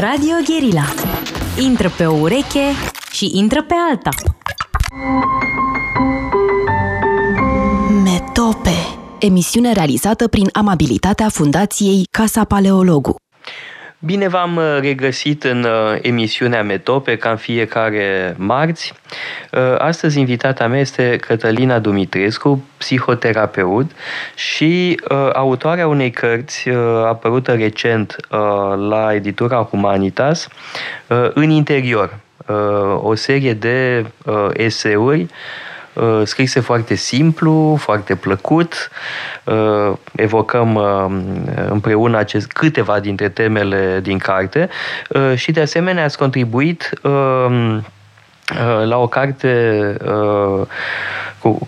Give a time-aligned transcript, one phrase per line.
[0.00, 0.84] Radio Guerilla.
[1.58, 2.60] Intră pe o ureche
[3.10, 4.10] și intră pe alta.
[8.02, 8.76] Metope.
[9.18, 13.21] Emisiune realizată prin amabilitatea Fundației Casa Paleologu.
[14.04, 18.92] Bine v-am uh, regăsit în uh, emisiunea Metope, ca în fiecare marți.
[19.52, 23.90] Uh, astăzi invitata mea este Cătălina Dumitrescu, psihoterapeut
[24.34, 25.00] și
[25.32, 26.68] autoarea unei cărți
[27.06, 28.16] apărută recent
[28.88, 30.48] la editura Humanitas,
[31.34, 32.18] În interior,
[33.02, 34.06] o serie de
[34.52, 35.28] eseuri Uh,
[36.24, 38.90] scrise foarte simplu, foarte plăcut.
[39.44, 41.06] Uh, evocăm uh,
[41.68, 44.68] împreună acest, câteva dintre temele din carte
[45.34, 46.90] și de asemenea ați contribuit
[48.84, 49.96] la o carte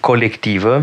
[0.01, 0.83] colectivă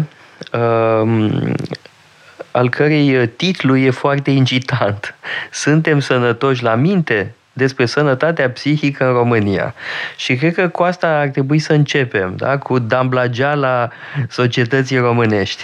[2.52, 5.16] al cărei titlu e foarte incitant.
[5.52, 7.36] Suntem sănătoși la minte?
[7.54, 9.74] Despre sănătatea psihică în România.
[10.16, 12.58] Și cred că cu asta ar trebui să începem, da?
[12.58, 13.90] cu damblageala
[14.30, 15.64] societății românești.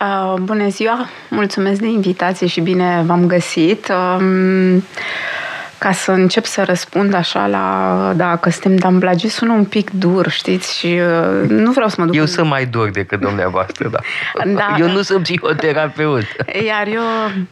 [0.00, 1.08] Uh, bună ziua!
[1.30, 3.88] Mulțumesc de invitație și bine v-am găsit.
[3.88, 4.82] Uh,
[5.84, 10.78] ca să încep să răspund așa la dacă suntem damblagi, sună un pic dur, știți?
[10.78, 12.14] Și uh, nu vreau să mă duc...
[12.14, 12.26] Eu în...
[12.26, 13.98] sunt mai dur decât dumneavoastră, da.
[14.60, 14.76] da.
[14.78, 16.22] Eu nu sunt psihoterapeut.
[16.68, 17.02] Iar eu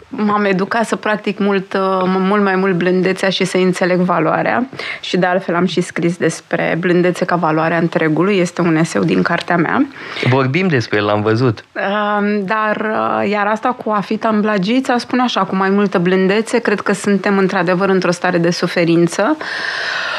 [0.08, 4.66] m-am educat să practic mult, uh, mult mai mult blândețea și să înțeleg valoarea.
[5.00, 8.38] Și de altfel am și scris despre blândețe ca valoarea întregului.
[8.38, 9.86] Este un eseu din cartea mea.
[10.28, 11.64] Vorbim despre el, l-am văzut.
[11.72, 16.58] Uh, dar uh, iar asta cu a fi tamblagița, spun așa, cu mai multă blândețe,
[16.58, 19.36] cred că suntem într-adevăr într-o stare de suferință.
[19.38, 20.11] uh,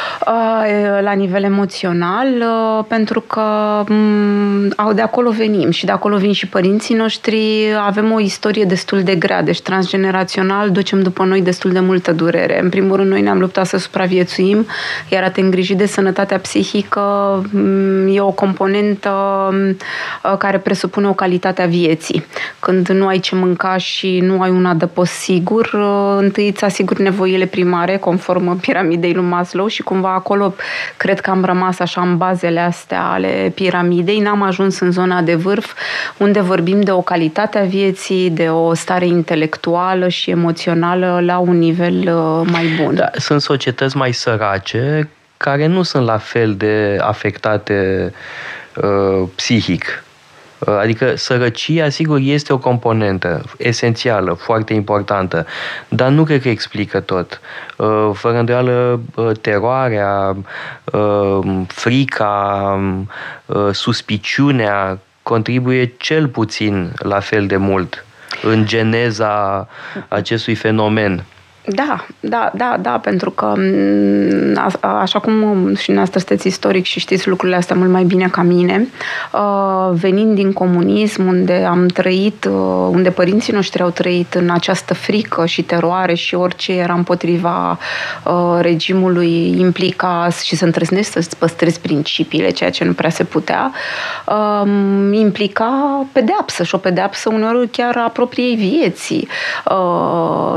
[1.02, 3.44] la nivel emoțional, uh, pentru că
[3.88, 7.66] mm, de acolo venim și de acolo vin și părinții noștri.
[7.86, 12.62] Avem o istorie destul de grea, deci transgenerațional ducem după noi destul de multă durere.
[12.62, 14.66] În primul rând, noi ne-am luptat să supraviețuim,
[15.10, 17.02] iar a te îngriji de sănătatea psihică
[17.52, 19.12] mm, e o componentă
[19.52, 19.78] mm,
[20.24, 22.26] uh, care presupune o calitate a vieții.
[22.60, 25.70] Când nu ai ce mânca și nu ai un adăpost sigur,
[26.18, 30.54] întâi îți asiguri nevoile primare mare, conform piramidei lui Maslow și cumva acolo
[30.98, 35.36] cred că am rămas așa în bazele astea ale piramidei, n-am ajuns în zona de
[35.36, 35.74] vârf
[36.18, 41.58] unde vorbim de o calitate a vieții, de o stare intelectuală și emoțională la un
[41.58, 42.96] nivel uh, mai bun.
[42.96, 48.12] Da, sunt societăți mai sărace care nu sunt la fel de afectate
[48.76, 50.13] uh, psihic Uh,
[50.66, 55.46] adică sărăcia, sigur, este o componentă esențială, foarte importantă,
[55.88, 57.42] dar nu cred că explică tot.
[57.78, 60.36] Uh, fără îndoială, uh, teroarea,
[61.68, 62.80] frica,
[63.72, 68.06] suspiciunea contribuie cel puțin la fel de mult
[68.42, 69.68] în geneza
[70.08, 71.26] acestui fenomen.
[71.66, 77.00] Da, da, da, da, pentru că mm, a, așa cum și noastră sunteți istoric și
[77.00, 78.88] știți lucrurile astea mult mai bine ca mine,
[79.34, 84.94] uh, venind din comunism, unde am trăit, uh, unde părinții noștri au trăit în această
[84.94, 87.78] frică și teroare și orice era împotriva
[88.26, 93.72] uh, regimului implica și să întrăznești să-ți păstrezi principiile, ceea ce nu prea se putea,
[94.62, 99.28] um, implica pedeapsă și o pedeapsă uneori chiar a propriei vieții.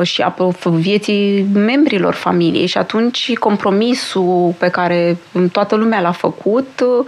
[0.02, 5.16] Și a vieții vieții membrilor familiei și atunci compromisul pe care
[5.52, 7.06] toată lumea l-a făcut uh,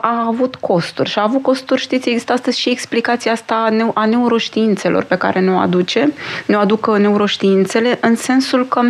[0.00, 5.04] a avut costuri și a avut costuri, știți, există astăzi și explicația asta a neuroștiințelor
[5.04, 6.12] pe care ne-o aduce,
[6.46, 8.80] ne-o aduc neuroștiințele în sensul că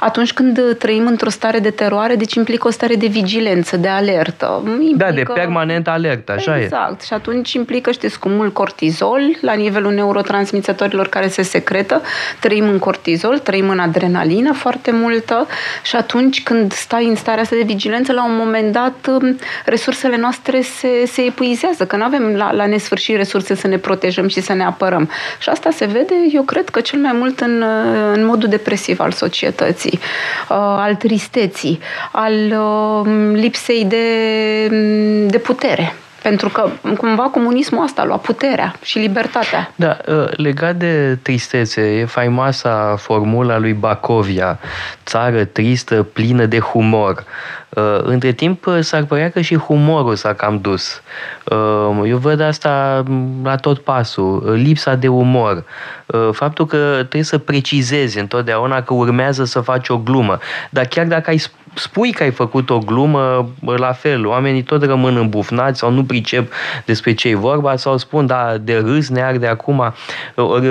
[0.00, 4.62] atunci când trăim într-o stare de teroare, deci implică o stare de vigilență, de alertă.
[4.64, 4.96] Implică...
[4.96, 6.60] Da, de permanent alertă, așa exact.
[6.60, 6.64] e.
[6.64, 7.02] Exact.
[7.02, 12.02] Și atunci implică, știți, cu mult cortizol la nivelul neurotransmițătorilor care se secretă.
[12.40, 15.46] Trăim în cortizol, trăim trăim în adrenalină foarte multă
[15.82, 20.16] și atunci când stai în starea asta de vigilență, la un moment dat um, resursele
[20.16, 24.40] noastre se, se epuizează, că nu avem la, la nesfârșit resurse să ne protejăm și
[24.40, 25.10] să ne apărăm.
[25.38, 27.64] Și asta se vede, eu cred că cel mai mult în,
[28.12, 29.98] în modul depresiv al societății,
[30.48, 31.80] uh, al tristeții,
[32.12, 34.06] al um, lipsei de,
[35.26, 35.94] de putere.
[36.26, 36.68] Pentru că
[36.98, 39.72] cumva comunismul asta a luat puterea și libertatea.
[39.74, 44.58] Da, ă, legat de tristețe, e faimoasa formula lui Bacovia,
[45.04, 47.24] țară tristă, plină de humor.
[47.76, 51.02] Ă, între timp s-ar părea că și humorul s-a cam dus.
[51.50, 53.02] Ă, eu văd asta
[53.42, 55.64] la tot pasul, lipsa de umor.
[56.32, 60.38] Faptul că trebuie să precizezi întotdeauna că urmează să faci o glumă.
[60.70, 61.42] Dar chiar dacă ai
[61.78, 66.52] spui că ai făcut o glumă, la fel, oamenii tot rămân îmbufnați sau nu pricep
[66.84, 69.94] despre ce e vorba sau spun, da, de râs ne arde acum.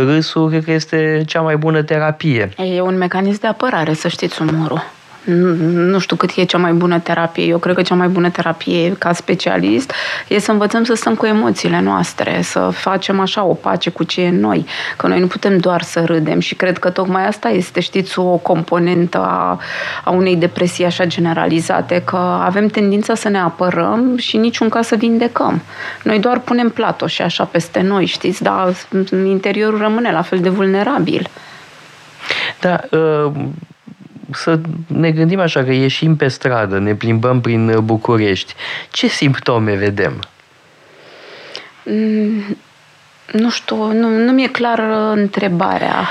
[0.05, 2.49] Râsul cred că este cea mai bună terapie.
[2.75, 4.94] E un mecanism de apărare, să știți umorul
[5.25, 7.43] nu știu cât e cea mai bună terapie.
[7.45, 9.91] Eu cred că cea mai bună terapie ca specialist
[10.27, 14.21] e să învățăm să stăm cu emoțiile noastre, să facem așa o pace cu ce
[14.21, 14.65] e în noi.
[14.97, 18.23] Că noi nu putem doar să râdem și cred că tocmai asta este, știți, o
[18.23, 19.59] componentă a,
[20.03, 24.95] a unei depresii așa generalizate, că avem tendința să ne apărăm și niciun caz să
[24.95, 25.61] vindecăm.
[26.03, 26.73] Noi doar punem
[27.05, 28.73] și așa peste noi, știți, dar
[29.25, 31.29] interiorul rămâne la fel de vulnerabil.
[32.59, 33.31] Da, uh
[34.33, 38.53] să ne gândim așa că ieșim pe stradă, ne plimbăm prin București.
[38.91, 40.19] Ce simptome vedem?
[41.83, 42.57] Mm,
[43.31, 44.79] nu știu, nu, nu mi-e clar
[45.13, 46.07] întrebarea.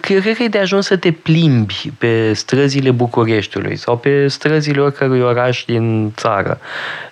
[0.00, 5.20] Cred că e de ajuns să te plimbi pe străzile Bucureștiului sau pe străzile oricărui
[5.20, 6.60] oraș din țară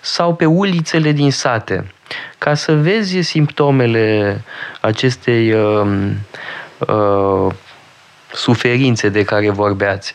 [0.01, 1.91] sau pe ulițele din sate
[2.37, 4.41] ca să vezi simptomele
[4.81, 5.87] acestei uh,
[6.77, 7.53] uh,
[8.33, 10.13] suferințe de care vorbeați.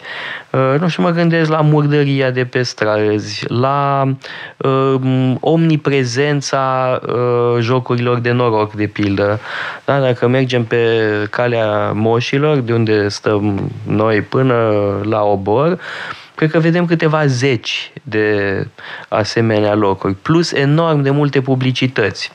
[0.51, 4.09] Uh, nu știu, mă gândesc la murdăria de pe străzi, la
[4.57, 9.41] uh, omniprezența uh, jocurilor de noroc, de pildă.
[9.85, 10.87] Da, dacă mergem pe
[11.31, 14.73] calea moșilor, de unde stăm noi până
[15.03, 15.79] la obor, uh,
[16.35, 18.67] cred că vedem câteva zeci de
[19.09, 22.31] asemenea locuri, plus enorm de multe publicități.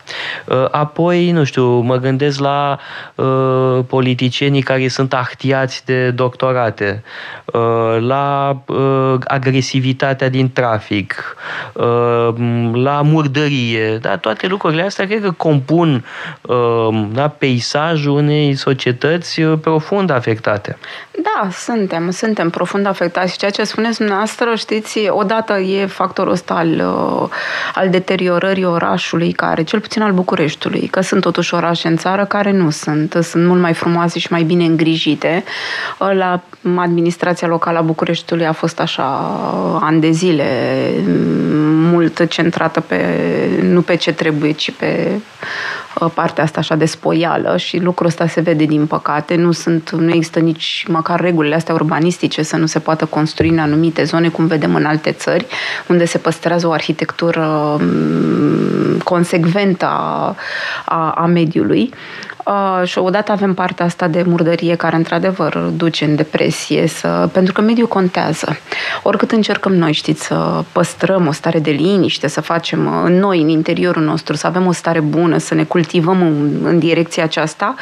[0.46, 2.80] Uh, apoi, nu știu, mă gândesc la
[3.16, 7.04] uh, politicienii care sunt ahtiați de doctorate,
[7.46, 11.36] uh, la uh, agresivitatea din trafic,
[11.74, 12.34] uh,
[12.74, 16.06] la murdărie, da, toate lucrurile astea cred că compun
[16.42, 20.78] uh, da, peisajul unei societăți uh, profund afectate.
[21.24, 26.54] Da, suntem, suntem profund afectați și ceea ce spuneți dumneavoastră, știți, odată e factorul ăsta
[26.54, 27.30] al, uh,
[27.74, 32.52] al deteriorării orașului, care, cel puțin al Bucureștiului, că sunt totuși orașe în țară care
[32.52, 35.44] nu sunt, sunt mult mai frumoase și mai bine îngrijite.
[35.98, 36.42] La
[36.76, 39.06] administrația locală a Bucureștiului a fost așa
[39.82, 40.46] ani de zile
[41.92, 43.18] mult centrată pe,
[43.62, 45.20] nu pe ce trebuie, ci pe
[45.89, 49.36] Uh, partea asta așa de spoială și lucrul ăsta se vede din păcate.
[49.36, 53.60] Nu, sunt, nu există nici măcar regulile astea urbanistice să nu se poată construi în
[53.60, 55.46] anumite zone, cum vedem în alte țări,
[55.88, 60.36] unde se păstrează o arhitectură mm, consecventă a,
[60.86, 61.94] a, a mediului.
[62.50, 67.54] Uh, și odată avem partea asta de murdărie care într-adevăr duce în depresie, să, pentru
[67.54, 68.58] că mediul contează.
[69.04, 73.42] Oricât încercăm noi, știți, să păstrăm o stare de liniște, să facem uh, în noi,
[73.42, 77.76] în interiorul nostru, să avem o stare bună, să ne cultivăm în, în direcția aceasta,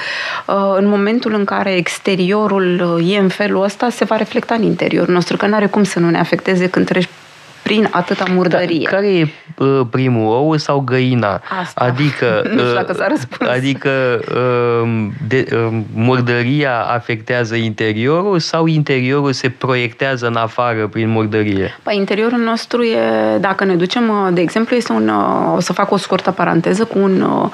[0.48, 4.64] uh, în momentul în care exteriorul uh, e în felul ăsta, se va reflecta în
[4.64, 7.10] interiorul nostru, că nu are cum să nu ne afecteze când treci
[7.68, 8.80] prin atâta murdărie.
[8.84, 9.28] Da, care e
[9.58, 11.42] uh, primul, ou sau găina?
[11.62, 11.84] Asta.
[11.84, 13.50] Adică, nu știu dacă s-a răspuns.
[13.50, 13.90] Adică
[14.36, 21.78] uh, de, uh, murdăria afectează interiorul sau interiorul se proiectează în afară prin murdărie?
[21.84, 22.98] Păi interiorul nostru e,
[23.40, 26.84] dacă ne ducem, uh, de exemplu, este un, uh, o să fac o scurtă paranteză
[26.84, 27.50] cu un uh,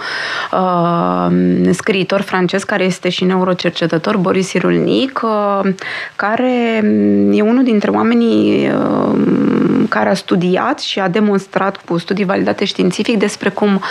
[1.71, 5.73] scriitor francez care este și neurocercetător, Boris Irulnic, uh,
[6.15, 6.83] care
[7.31, 13.17] e unul dintre oamenii uh, care a studiat și a demonstrat cu studii validate științific
[13.17, 13.81] despre cum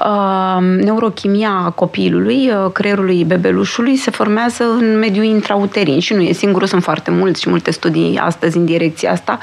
[0.00, 6.66] uh, neurochimia copilului, uh, creierului bebelușului, se formează în mediul intrauterin și nu e singurul,
[6.66, 9.38] sunt foarte mulți și multe studii astăzi în direcția asta.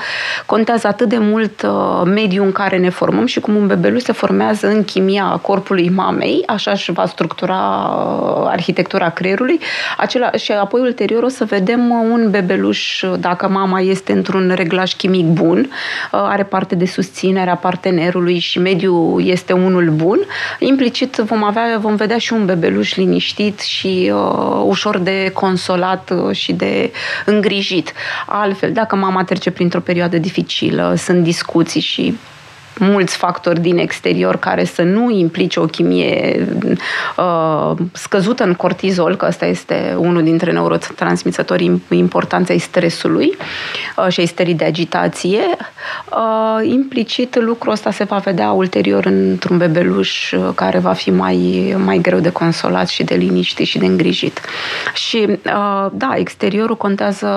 [0.46, 4.12] Contează atât de mult uh, mediul în care ne formăm și cum un bebeluș se
[4.12, 9.60] formează în chimia corpului mamei, așa și va structura uh, arhitectura creierului,
[9.98, 14.94] acela, și apoi ulterior o să vedem uh, un bebeluș, dacă mama este într-un reglaj
[14.94, 20.20] chimic bun, Uh, are parte de susținere a partenerului și mediul este unul bun,
[20.60, 26.36] implicit vom, avea, vom vedea și un bebeluș liniștit și uh, ușor de consolat uh,
[26.36, 26.92] și de
[27.26, 27.94] îngrijit.
[28.26, 32.18] Altfel, dacă mama trece printr-o perioadă dificilă, sunt discuții și
[32.80, 36.48] mulți factori din exterior care să nu implice o chimie
[37.18, 43.38] uh, scăzută în cortizol, că ăsta este unul dintre neurotransmisătorii importanței stresului
[43.98, 45.40] uh, și ai stării de agitație.
[46.12, 51.74] Uh, implicit lucrul ăsta se va vedea ulterior într-un bebeluș uh, care va fi mai,
[51.78, 54.42] mai greu de consolat și de liniștit și de îngrijit.
[54.94, 57.28] Și uh, da, exteriorul contează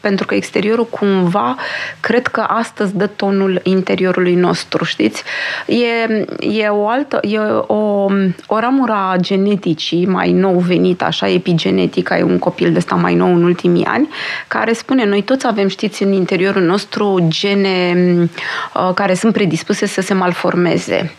[0.00, 1.56] pentru că exteriorul cumva
[2.00, 5.22] cred că astăzi dă tonul interiorului nostru doctor, știți?
[5.66, 6.24] E,
[6.60, 8.06] e o altă, e o,
[8.46, 13.14] o ramură a geneticii mai nou venit, așa, epigenetica, e un copil de ăsta mai
[13.14, 14.08] nou în ultimii ani,
[14.48, 17.94] care spune, noi toți avem, știți, în interiorul nostru gene
[18.74, 21.14] uh, care sunt predispuse să se malformeze.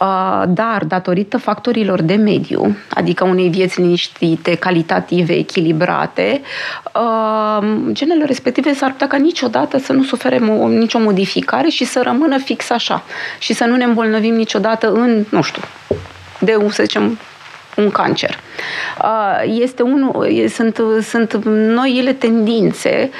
[0.00, 6.40] Uh, dar, datorită factorilor de mediu, adică unei vieți liniștite, calitative, echilibrate,
[6.94, 12.38] uh, genele respective s-ar putea ca niciodată să nu sufere nicio modificare și să rămână
[12.38, 13.02] fix așa
[13.38, 15.62] și să nu ne îmbolnăvim niciodată în, nu știu,
[16.40, 17.18] de, să zicem,
[17.76, 18.40] un cancer.
[19.44, 23.10] Este unul, sunt, sunt noile tendințe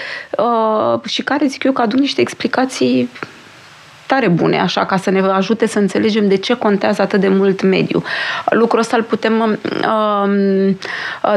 [1.04, 3.10] și care zic eu că aduc niște explicații
[4.08, 7.62] tare bune, așa, ca să ne ajute să înțelegem de ce contează atât de mult
[7.62, 8.02] mediu.
[8.50, 10.74] Lucrul ăsta îl putem uh,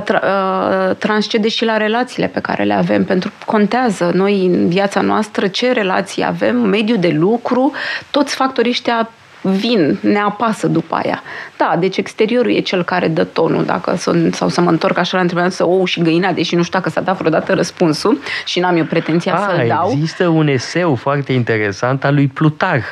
[0.01, 4.67] tra- uh, transcede și la relațiile pe care le avem, pentru că contează noi în
[4.67, 7.71] viața noastră ce relații avem, mediu de lucru,
[8.11, 9.09] toți factorii ăștia
[9.41, 11.23] vin, ne apasă după aia.
[11.69, 15.15] Da, deci exteriorul e cel care dă tonul, dacă sunt, sau să mă întorc așa
[15.15, 18.59] la întrebarea să ou și găina, deși nu știu dacă s-a dat vreodată răspunsul și
[18.59, 19.89] n-am eu pretenția A, să-l dau.
[19.91, 22.85] Există un eseu foarte interesant al lui Plutarh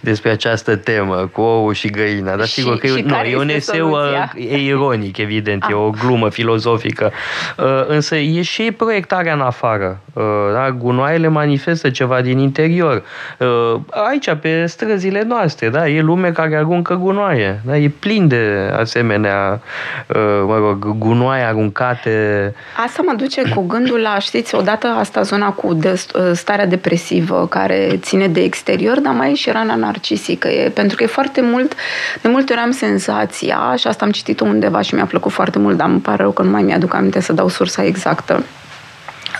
[0.00, 3.48] despre această temă cu ou și găina, dar și, sigur că și nu, e un
[3.48, 4.32] eseu uh, soluția?
[4.36, 5.74] e ironic, evident, e Ah.
[5.74, 7.12] o glumă filozofică,
[7.58, 10.00] uh, însă e și proiectarea în afară.
[10.12, 10.22] Uh,
[10.52, 10.70] Da?
[10.70, 13.02] Gunoaiele manifestă ceva din interior.
[13.38, 15.88] Uh, Aici, pe străzile noastre, da?
[15.88, 17.60] e lume care aruncă gunoaie.
[17.66, 17.76] Da?
[17.76, 19.60] E plin de asemenea,
[20.06, 22.54] uh, mă rog, gunoaie aruncate.
[22.84, 26.00] Asta mă duce cu gândul la, știți, odată asta zona cu de,
[26.32, 30.48] starea depresivă care ține de exterior, dar mai e și rana narcisică.
[30.48, 31.74] E, pentru că e foarte mult,
[32.22, 35.76] de multe ori am senzația, și asta am citit undeva și mi-a plăcut foarte mult,
[35.76, 38.44] dar îmi pare rău că nu mai mi-aduc aminte să dau sursa exactă.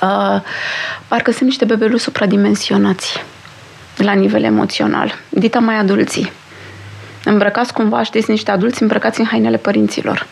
[0.03, 0.41] Uh,
[1.09, 3.25] parcă sunt niște bebeluși supradimensionați
[3.97, 5.15] la nivel emoțional.
[5.29, 6.33] Dita mai adulții.
[7.25, 10.27] Îmbrăcați cumva, știți, niște adulți îmbrăcați în hainele părinților.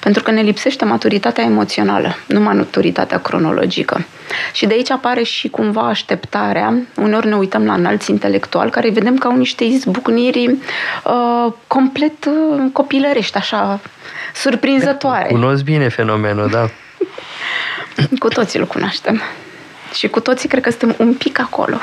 [0.00, 4.04] Pentru că ne lipsește maturitatea emoțională, nu maturitatea cronologică.
[4.52, 6.74] Și de aici apare și cumva așteptarea.
[6.96, 10.46] Uneori ne uităm la înalți intelectuali care îi vedem ca niște izbucniri
[11.04, 13.80] uh, complet uh, copilărești, așa,
[14.34, 15.28] surprinzătoare.
[15.28, 16.68] Cunosc bine fenomenul, da.
[18.18, 19.22] Cu toții îl cunoaștem.
[19.94, 21.78] Și cu toții cred că suntem un pic acolo.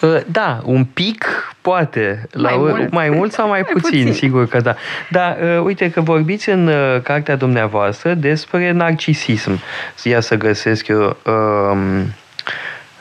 [0.00, 1.24] Uh, Da, un pic,
[1.60, 2.28] poate.
[2.32, 2.90] La, Mai mult.
[2.92, 4.12] mai mult sau mai, Mai puțin, puțin.
[4.12, 4.74] sigur că da.
[5.10, 9.60] Dar uh, uite că vorbiți în uh, cartea dumneavoastră despre narcisism.
[10.02, 11.16] Ia să găsesc eu...
[11.26, 11.98] Um,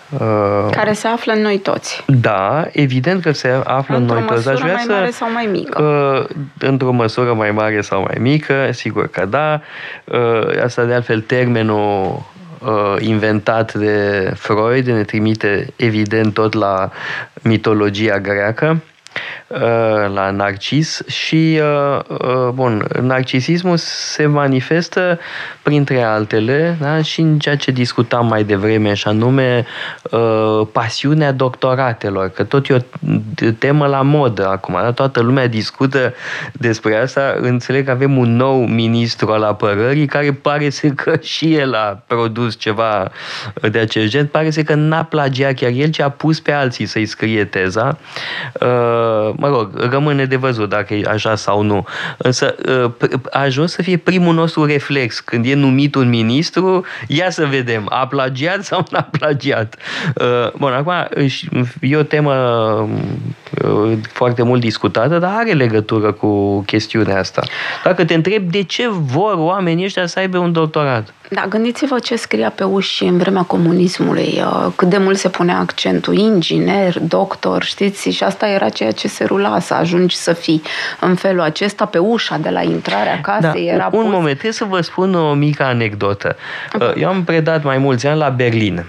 [0.09, 2.03] uh, Care se află în noi toți.
[2.07, 4.49] Da, evident că se află în Într-o noi toți.
[4.49, 5.81] Aș măsură vrea mai să, mare sau mai mică.
[5.83, 9.61] Uh, într-o măsură mai mare sau mai mică, sigur că da.
[10.03, 12.21] Uh, asta de altfel termenul
[12.61, 16.91] uh, inventat de Freud ne trimite evident tot la
[17.41, 18.67] mitologia greacă.
[18.67, 18.96] uh,
[20.13, 25.19] la narcis și uh, uh, bun, narcisismul se manifestă
[25.61, 29.65] printre altele da, și în ceea ce discutam mai devreme și anume
[30.11, 32.79] uh, pasiunea doctoratelor, că tot e o
[33.59, 34.91] temă la modă acum, da?
[34.91, 36.13] toată lumea discută
[36.51, 41.55] despre asta, înțeleg că avem un nou ministru al apărării care pare să că și
[41.55, 43.11] el a produs ceva
[43.71, 46.85] de acest gen, pare să că n-a plagiat chiar el, ci a pus pe alții
[46.85, 47.97] să-i scrie teza.
[48.61, 51.85] Uh, mă rog, rămâne de văzut dacă e așa sau nu.
[52.17, 52.55] Însă
[53.01, 55.19] uh, a ajuns să fie primul nostru reflex.
[55.19, 59.75] Când e numit un ministru, ia să vedem, a plagiat sau n-a plagiat.
[60.15, 60.93] Uh, Bun, acum
[61.81, 62.89] e o temă uh,
[64.11, 67.41] foarte mult discutată, dar are legătură cu chestiunea asta.
[67.83, 71.13] Dacă te întreb de ce vor oamenii ăștia să aibă un doctorat?
[71.29, 75.57] Da, gândiți-vă ce scria pe uși în vremea comunismului, uh, cât de mult se punea
[75.57, 80.61] accentul, inginer, doctor, știți, și asta era ceea ce se rula, să ajungi să fii
[80.99, 83.65] în felul acesta pe ușa de la intrarea casei.
[83.65, 84.11] Da, era un pus...
[84.11, 86.35] moment, trebuie să vă spun o mică anecdotă.
[86.79, 88.85] Uh, Eu am predat mai mulți ani la Berlin.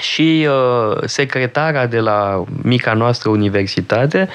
[0.00, 4.28] Și uh, secretara de la mica noastră universitate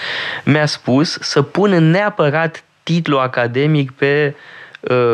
[0.46, 4.59] mi-a spus să pun neapărat titlu academic pe uh,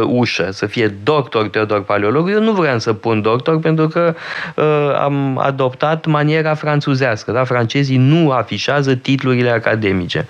[0.03, 2.29] ușă, să fie doctor Teodor Paleolog.
[2.29, 4.15] Eu nu vreau să pun doctor pentru că
[4.55, 7.31] uh, am adoptat maniera franțuzească.
[7.31, 7.43] Da?
[7.43, 10.27] Francezii nu afișează titlurile academice.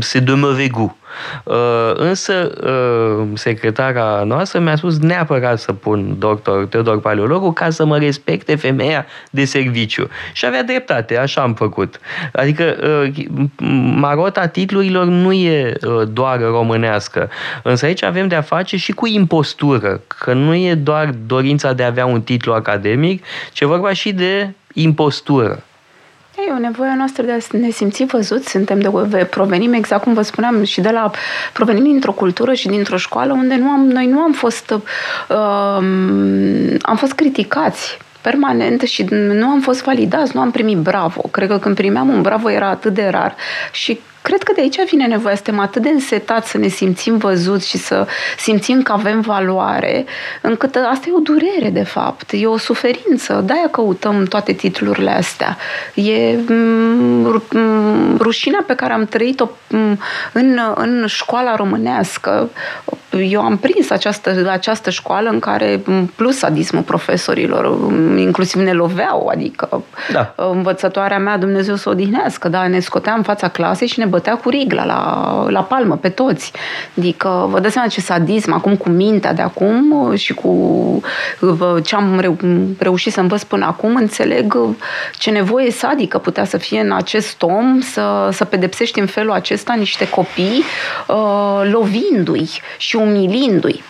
[0.00, 0.92] C'est de mauvais goût.
[1.44, 1.54] Uh,
[1.94, 7.98] însă uh, secretara noastră mi-a spus neapărat să pun doctor Teodor Paleologu ca să mă
[7.98, 10.08] respecte femeia de serviciu.
[10.32, 12.00] Și avea dreptate, așa am făcut.
[12.32, 13.24] Adică uh,
[13.94, 17.30] marota titlurilor nu e uh, doar românească,
[17.62, 21.86] însă aici avem de-a face și cu impostură, că nu e doar dorința de a
[21.86, 25.62] avea un titlu academic, ci e vorba și de impostură.
[26.48, 28.50] e o nevoie noastră de a ne simți văzuți.
[28.50, 31.10] Suntem de, provenim, exact cum vă spuneam, și de la,
[31.52, 34.80] provenim dintr-o cultură și dintr-o școală unde nu am, noi nu am fost, uh,
[36.82, 41.20] am fost criticați permanent și nu am fost validați, nu am primit bravo.
[41.20, 43.34] Cred că când primeam un bravo era atât de rar
[43.72, 45.34] și cred că de aici vine nevoia.
[45.34, 48.06] Suntem atât de însetați să ne simțim văzuți și să
[48.38, 50.04] simțim că avem valoare,
[50.40, 52.30] încât asta e o durere, de fapt.
[52.32, 53.42] E o suferință.
[53.46, 55.56] De-aia căutăm toate titlurile astea.
[55.94, 59.98] E mm, mm, rușinea pe care am trăit-o mm,
[60.32, 62.50] în, în școala românească.
[63.28, 65.82] Eu am prins această, această școală în care,
[66.16, 70.34] plus sadismul profesorilor, inclusiv ne loveau, adică da.
[70.36, 74.36] învățătoarea mea, Dumnezeu să o odihnească, dar ne scotea în fața clasei și ne bătea
[74.36, 76.52] cu rigla la, la palmă pe toți.
[76.98, 80.52] Adică vă dați seama ce sadism acum cu mintea de acum și cu
[81.84, 82.36] ce am reu-
[82.78, 84.58] reușit să învăț până acum, înțeleg
[85.18, 89.74] ce nevoie sadică putea să fie în acest om să, să pedepsești în felul acesta
[89.74, 90.62] niște copii
[91.08, 92.48] uh, lovindu-i
[92.78, 93.82] și umilindu-i.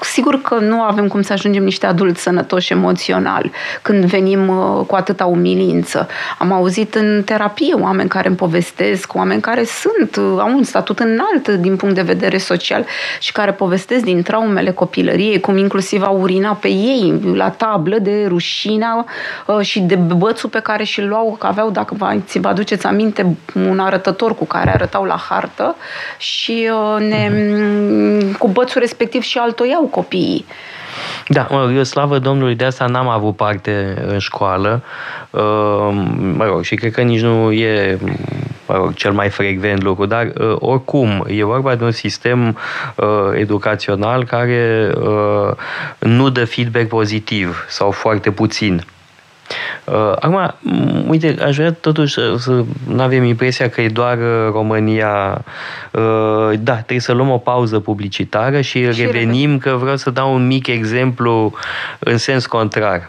[0.00, 3.50] Sigur că nu avem cum să ajungem niște adulți sănătoși emoțional
[3.82, 6.08] când venim uh, cu atâta umilință.
[6.38, 11.48] Am auzit în terapie oameni care îmi povestesc, oameni care sunt, au un statut înalt
[11.48, 12.86] din punct de vedere social
[13.20, 18.24] și care povestesc din traumele copilăriei, cum inclusiv au urina pe ei la tablă de
[18.28, 19.06] rușina
[19.46, 23.36] uh, și de bățul pe care și-l luau, că aveau, dacă vă, vă aduceți aminte,
[23.54, 25.76] un arătător cu care arătau la hartă
[26.18, 28.38] și uh, ne, mhm.
[28.38, 30.46] cu bățul respectiv și altoiau copiii.
[31.28, 34.82] Da, mă rog, eu slavă Domnului, de asta n-am avut parte în școală,
[35.30, 35.88] uh,
[36.36, 37.98] mă rog, și cred că nici nu e
[38.66, 42.58] mă rog, cel mai frecvent lucru, dar uh, oricum e vorba de un sistem
[42.96, 44.92] uh, educațional care
[45.98, 48.84] nu dă feedback pozitiv sau foarte puțin.
[49.84, 50.54] Uh, acum,
[51.08, 55.44] uite, aș vrea totuși să, să nu avem impresia că e doar uh, România.
[55.90, 59.62] Uh, da, trebuie să luăm o pauză publicitară și, și revenim, repet.
[59.62, 61.52] că vreau să dau un mic exemplu
[61.98, 63.08] în sens contrar.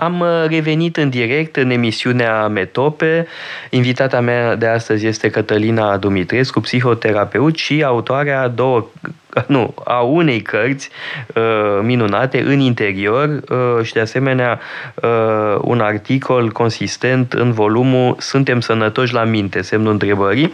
[0.00, 3.26] Am uh, revenit în direct în emisiunea Metope.
[3.70, 8.86] Invitata mea de astăzi este Cătălina Dumitrescu, psihoterapeut și autoarea două
[9.46, 10.90] nu, a unei cărți
[11.34, 14.60] uh, minunate în interior uh, și de asemenea
[14.94, 20.52] uh, un articol consistent în volumul Suntem sănătoși la minte, semnul întrebării.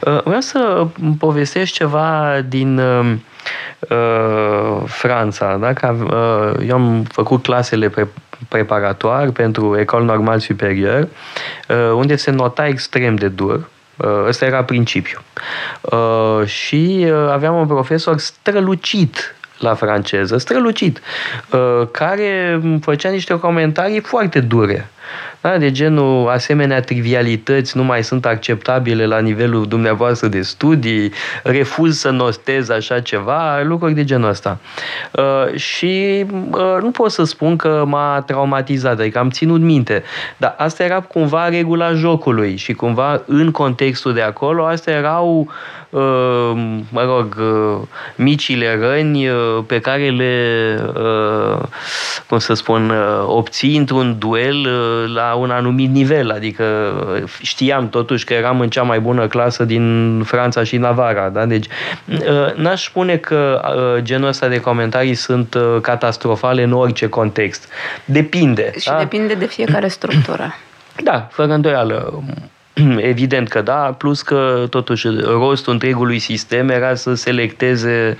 [0.00, 0.86] Uh, vreau să
[1.18, 3.14] povestesc ceva din uh, uh,
[4.86, 5.56] Franța.
[5.56, 5.72] Da?
[5.72, 5.94] Că,
[6.58, 8.08] uh, eu am făcut clasele pre-
[8.48, 11.08] preparator pentru Ecole Normal Superior,
[11.68, 13.68] uh, unde se nota extrem de dur.
[13.96, 15.18] Uh, ăsta era principiu.
[15.80, 21.00] Uh, și aveam un profesor strălucit la franceză, strălucit,
[21.90, 24.88] care făcea niște comentarii foarte dure
[25.40, 25.58] da?
[25.58, 31.12] De genul, asemenea trivialități nu mai sunt acceptabile la nivelul dumneavoastră de studii,
[31.42, 34.58] refuz să notez așa ceva, lucruri de genul ăsta.
[35.12, 40.02] Uh, și uh, nu pot să spun că m-a traumatizat, adică am ținut minte,
[40.36, 45.48] dar asta era cumva regula jocului și cumva în contextul de acolo, astea erau
[45.94, 46.52] uh,
[46.88, 47.86] mă rog, uh,
[48.16, 49.36] micile răni uh,
[49.66, 50.34] pe care le,
[52.28, 52.92] cum să spun,
[53.26, 54.68] obții într-un duel
[55.14, 56.64] la un anumit nivel, adică
[57.40, 61.46] știam totuși că eram în cea mai bună clasă din Franța și Navara, da?
[61.46, 61.66] Deci
[62.08, 63.60] uh, n-aș spune că
[63.96, 67.68] uh, genul ăsta de comentarii sunt uh, catastrofale în orice context.
[68.04, 68.72] Depinde.
[68.78, 68.98] Și da?
[68.98, 70.54] depinde de fiecare structură.
[71.02, 72.22] Da, fără îndoială.
[72.96, 78.16] Evident că da, plus că totuși rostul întregului sistem era să selecteze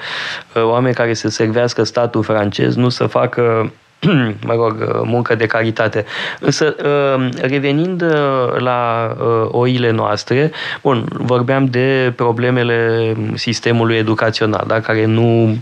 [0.54, 3.72] oameni care să servească statul francez, nu să facă
[4.46, 6.04] mă rog, muncă de caritate.
[6.40, 10.50] Însă, uh, revenind uh, la uh, oile noastre,
[10.82, 15.56] bun, vorbeam de problemele sistemului educațional, da, care nu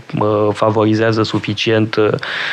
[0.53, 1.95] favorizează suficient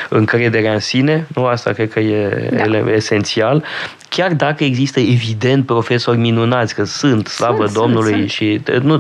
[0.09, 2.92] încrederea în sine, nu asta cred că e da.
[2.92, 3.64] esențial,
[4.09, 8.96] chiar dacă există evident profesori minunați, că sunt, slavă sunt, Domnului, sunt, și nu,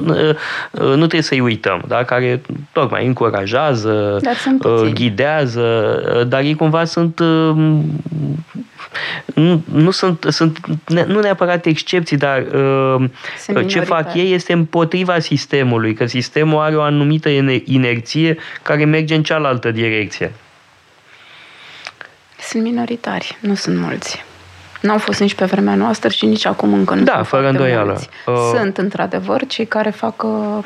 [0.72, 2.04] nu trebuie să-i uităm, da?
[2.04, 2.40] care
[2.72, 4.20] tocmai încurajează,
[4.94, 7.20] ghidează, dar ei cumva sunt
[9.34, 10.58] nu, nu sunt, sunt
[11.06, 12.44] nu neapărat excepții, dar
[13.56, 17.28] uh, ce fac ei este împotriva sistemului, că sistemul are o anumită
[17.64, 20.32] inerție care merge în cealaltă direcție.
[22.40, 24.24] Sunt minoritari, nu sunt mulți.
[24.80, 27.42] Nu au fost nici pe vremea noastră și nici acum încă nu Da, sunt fără
[27.42, 27.90] foarte îndoială.
[27.90, 28.08] mulți.
[28.26, 30.64] Uh, Sunt, într-adevăr, cei care fac, uh,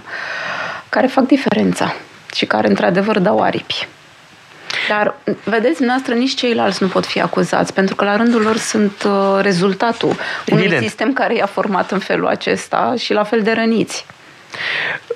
[0.88, 1.94] care fac diferența
[2.34, 3.88] și care, într-adevăr, dau aripi.
[4.88, 9.02] Dar, vedeți, noastră nici ceilalți nu pot fi acuzați, pentru că la rândul lor sunt
[9.06, 10.08] uh, rezultatul
[10.46, 10.82] unui Evident.
[10.82, 14.06] sistem care i-a format în felul acesta și la fel de răniți.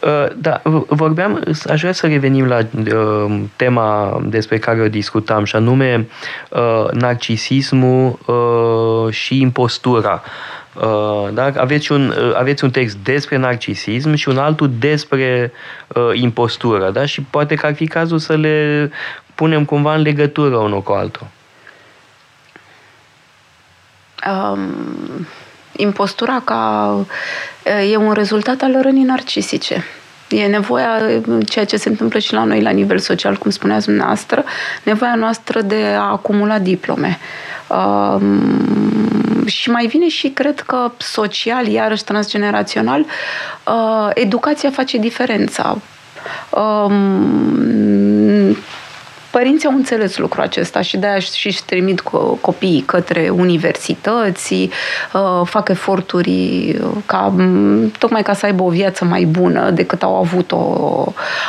[0.03, 5.45] Uh, Da, v- vorbeam, aș vrea să revenim la uh, tema despre care o discutam,
[5.45, 6.07] și anume
[6.51, 10.23] uh, narcisismul uh, și impostura.
[10.25, 10.31] Uh,
[11.33, 11.53] da?
[11.57, 15.53] aveți, un, uh, aveți un text despre narcisism și un altul despre
[15.87, 17.07] uh, impostură, da?
[17.07, 18.91] și poate că ar fi cazul să le
[19.35, 21.27] punem cumva în legătură unul cu altul.
[24.27, 25.27] um,
[25.77, 26.95] impostura ca
[27.91, 29.85] e un rezultat al rănii narcisice.
[30.29, 31.01] E nevoia,
[31.49, 34.45] ceea ce se întâmplă și la noi la nivel social, cum spuneați dumneavoastră,
[34.83, 37.07] nevoia noastră de a acumula diplome.
[37.09, 37.58] Um,
[39.47, 45.77] și mai vine și cred că social, iarăși transgenerațional, uh, educația face diferența.
[49.38, 54.55] Um, Părinții au înțeles lucrul acesta și de-aia și își trimit co- copiii către universități,
[55.12, 60.03] uh, fac eforturi uh, ca, m, tocmai ca să aibă o viață mai bună decât
[60.03, 60.57] au avut-o,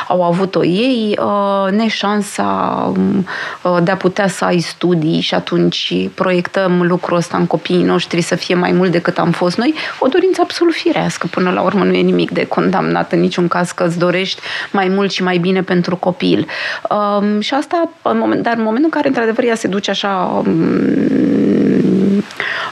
[0.08, 3.26] au avut-o ei, uh, neșansa um,
[3.62, 8.20] uh, de a putea să ai studii și atunci proiectăm lucrul ăsta în copiii noștri
[8.20, 11.26] să fie mai mult decât am fost noi, o dorință absolut firească.
[11.30, 14.88] Până la urmă nu e nimic de condamnat în niciun caz că îți dorești mai
[14.88, 16.46] mult și mai bine pentru copil.
[16.90, 20.42] Um, și asta, în moment, dar în momentul în care, într-adevăr, ea se duce așa
[20.46, 22.24] um,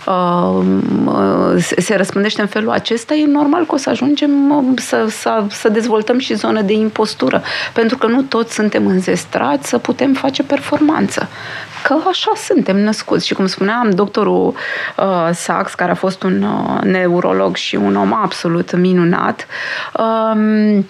[0.06, 5.06] um, se- se răspândește în felul acesta, e normal că o să ajungem um, să,
[5.08, 7.42] să, să dezvoltăm și zonă de impostură.
[7.72, 11.28] Pentru că nu toți suntem înzestrați să putem face performanță.
[11.82, 13.26] Că așa suntem născuți.
[13.26, 14.54] Și cum spuneam, doctorul
[14.96, 19.46] uh, Sachs, care a fost un uh, neurolog și un om absolut minunat,
[19.98, 20.86] um,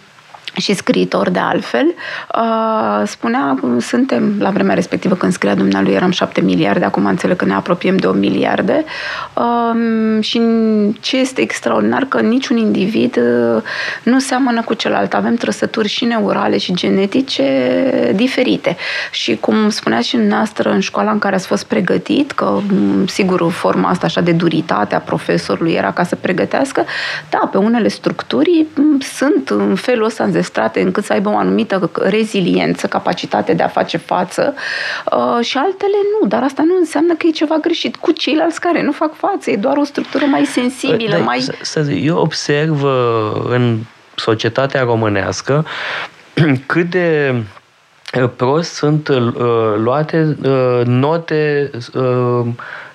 [0.59, 1.95] și scriitor de altfel,
[2.35, 7.45] uh, spunea, suntem, la vremea respectivă când scria dumnealui, eram șapte miliarde, acum înțeleg că
[7.45, 8.85] ne apropiem de o miliarde
[9.35, 10.41] um, și
[11.01, 13.63] ce este extraordinar că niciun individ uh,
[14.03, 15.15] nu seamănă cu celălalt.
[15.15, 17.45] Avem trăsături și neurale și genetice
[18.15, 18.77] diferite.
[19.11, 23.51] Și cum spuneați și dumneavoastră în școala în care ați fost pregătit, că m, sigur
[23.51, 26.85] forma asta așa de duritate a profesorului era ca să pregătească,
[27.31, 31.91] da, pe unele structuri m, sunt în felul ăsta înzestrate încât să aibă o anumită
[32.03, 34.55] reziliență, capacitate de a face față
[35.13, 38.83] uh, și altele nu, dar asta nu înseamnă că e ceva greșit cu ceilalți care
[38.83, 41.41] nu fac față, e doar o structură mai sensibilă, Da, mai...
[41.41, 42.91] să- să zic, eu observ uh,
[43.49, 43.79] în
[44.15, 45.65] societatea românească
[46.67, 47.35] cât de
[48.23, 49.33] uh, prost sunt uh,
[49.77, 52.47] luate uh, note uh,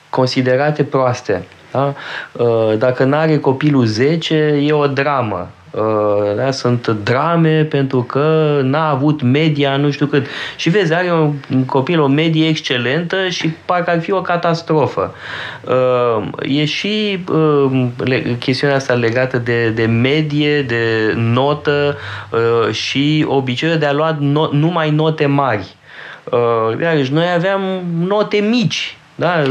[0.09, 1.47] considerate proaste.
[1.71, 1.93] Da?
[2.31, 5.49] Uh, Dacă nu are copilul 10, e o dramă.
[5.75, 6.51] Uh, Da?
[6.51, 10.25] Sunt drame pentru că n-a avut media nu știu cât.
[10.55, 15.15] Și vezi, are un un copil o medie excelentă și parcă ar fi o catastrofă.
[15.63, 21.97] Uh, E și uh, le- chestiunea asta legată de, de medie, de notă
[22.31, 25.75] uh, și obiceiul de a lua no- numai note mari.
[26.23, 27.62] Uh, Iarăși, noi aveam
[28.07, 28.97] note mici.
[29.15, 29.41] Da?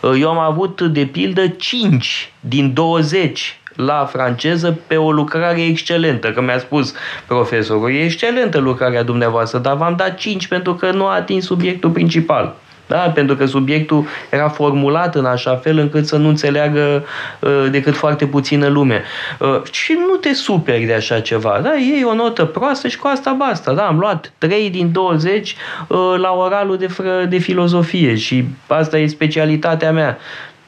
[0.00, 6.30] Uh, Eu am avut, de pildă, 5 din 20 la franceză pe o lucrare excelentă,
[6.32, 6.94] că mi-a spus
[7.26, 11.90] profesorul, e excelentă lucrarea dumneavoastră, dar v-am dat 5 pentru că nu a atins subiectul
[11.90, 12.54] principal.
[12.86, 12.98] Da?
[12.98, 17.04] Pentru că subiectul era formulat în așa fel încât să nu înțeleagă
[17.40, 19.02] uh, decât foarte puțină lume.
[19.38, 21.60] Uh, și nu te superi de așa ceva.
[21.62, 21.72] Da?
[21.74, 23.72] Iei o notă proastă și cu asta basta.
[23.72, 23.86] Da?
[23.86, 25.56] Am luat 3 din 20
[25.86, 30.18] uh, la oralul de, fră, de filozofie și asta e specialitatea mea.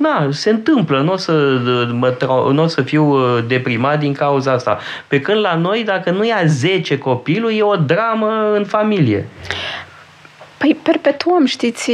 [0.05, 1.33] Da, se întâmplă, nu o să,
[1.93, 4.79] mă, trau- n-o să fiu uh, deprimat din cauza asta.
[5.07, 9.29] Pe când la noi, dacă nu ia 10 copilul, e o dramă în familie.
[10.59, 11.90] Păi perpetuăm, știți,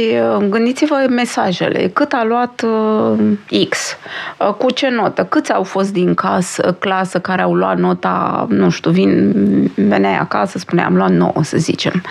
[0.49, 3.97] gândiți-vă mesajele, cât a luat uh, X,
[4.37, 8.69] uh, cu ce notă, câți au fost din casă, clasă care au luat nota, nu
[8.69, 9.31] știu, vin,
[9.75, 12.03] veneai acasă, spuneai, am luat 9, să zicem.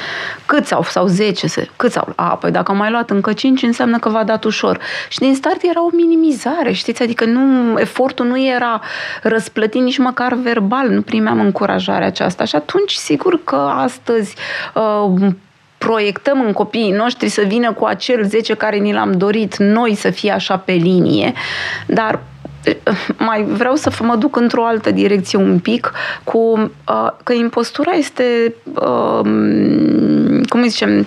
[0.46, 3.62] Câți au, sau 10, să, câți au, a, păi dacă au mai luat încă 5,
[3.62, 4.78] înseamnă că v-a dat ușor.
[5.08, 8.80] Și din start era o minimizare, știți, adică nu, efortul nu era
[9.22, 12.44] răsplătit nici măcar verbal, nu primeam încurajarea aceasta.
[12.44, 14.34] Și atunci, sigur că astăzi
[14.74, 15.30] uh,
[15.86, 20.10] proiectăm în copiii noștri să vină cu acel 10 care ni l-am dorit noi să
[20.10, 21.32] fie așa pe linie,
[21.86, 22.39] dar eh,
[23.16, 25.92] mai vreau să mă duc într-o altă direcție un pic
[26.24, 29.20] cu uh, că impostura este uh,
[30.48, 31.06] cum zicem,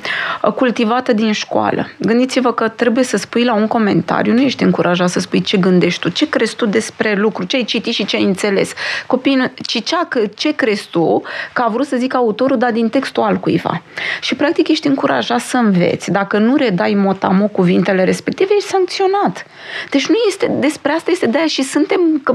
[0.55, 1.87] cultivată din școală.
[1.97, 5.99] Gândiți-vă că trebuie să spui la un comentariu, nu ești încurajat să spui ce gândești
[5.99, 8.73] tu, ce crezi tu despre lucru, ce ai citit și ce ai înțeles.
[9.07, 11.21] Copiii, ci cea, ce crezi tu
[11.53, 13.81] că a vrut să zic autorul, dar din textul al cuiva.
[14.21, 16.11] Și practic ești încurajat să înveți.
[16.11, 19.45] Dacă nu redai motamo cuvintele respective, ești sancționat.
[19.89, 22.33] Deci nu este, despre asta este de aia și suntem, că,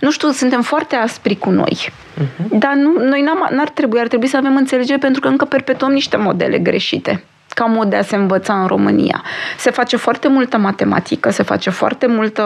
[0.00, 1.88] nu știu, suntem foarte aspri cu noi.
[1.88, 2.48] Uh-huh.
[2.50, 5.92] Dar nu, noi n-am, n-ar trebui, ar trebui să avem înțelegere pentru că încă perpetuăm
[5.92, 9.22] niște modele greșite ca mod de a se învăța în România.
[9.58, 12.42] Se face foarte multă matematică, se face foarte multă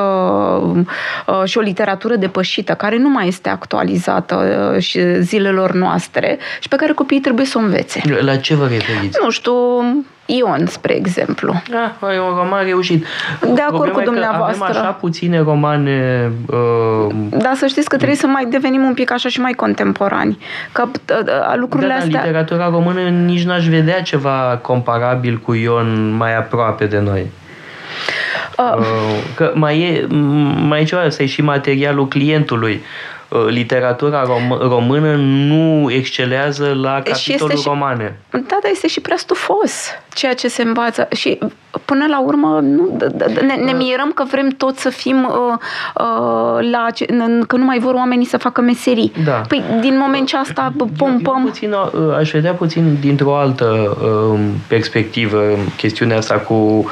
[1.27, 6.69] uh, și o literatură depășită, care nu mai este actualizată uh, și zilelor noastre și
[6.69, 8.01] pe care copiii trebuie să o învețe.
[8.21, 9.19] La ce vă referiți?
[9.23, 9.55] Nu știu,
[10.27, 11.63] Ion, spre exemplu.
[11.71, 13.07] Da, e un roman reușit.
[13.41, 14.65] De acord Problema cu dumneavoastră.
[14.65, 16.31] Avem așa puține romane...
[16.47, 17.15] Uh...
[17.31, 20.39] Da, să știți că trebuie să mai devenim un pic așa și mai contemporani.
[20.73, 22.21] Că uh, uh lucrurile da, astea...
[22.21, 27.31] literatura română nici n-aș vedea ceva comparabil cu Ion mai aproape de noi.
[28.59, 28.77] Uh.
[28.79, 28.85] Uh,
[29.35, 30.07] că mai e,
[30.67, 32.83] mai e ceva, ăsta e și materialul clientului.
[33.29, 38.19] Uh, literatura rom- română nu excelează la capitolul și, romane.
[38.31, 41.09] Da, dar este și prea stufos ceea ce se învață.
[41.15, 41.39] Și
[41.85, 42.97] până la urmă nu,
[43.47, 45.59] ne, ne mirăm că vrem tot să fim uh,
[45.95, 46.87] uh, la
[47.47, 49.13] că nu mai vor oamenii să facă meserii.
[49.25, 49.43] Da.
[49.49, 51.23] Păi din moment ce asta pompăm...
[51.25, 55.43] Eu, eu puțin, uh, aș vedea puțin dintr-o altă uh, perspectivă
[55.77, 56.87] chestiunea asta cu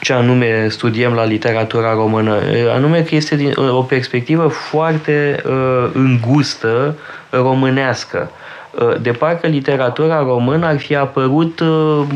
[0.00, 2.34] ce anume studiem la literatura română.
[2.34, 6.94] Uh, anume că este din, uh, o perspectivă foarte uh, îngustă
[7.30, 8.30] românească.
[8.30, 8.46] Uh,
[9.00, 12.06] de parcă literatura română ar fi apărut uh,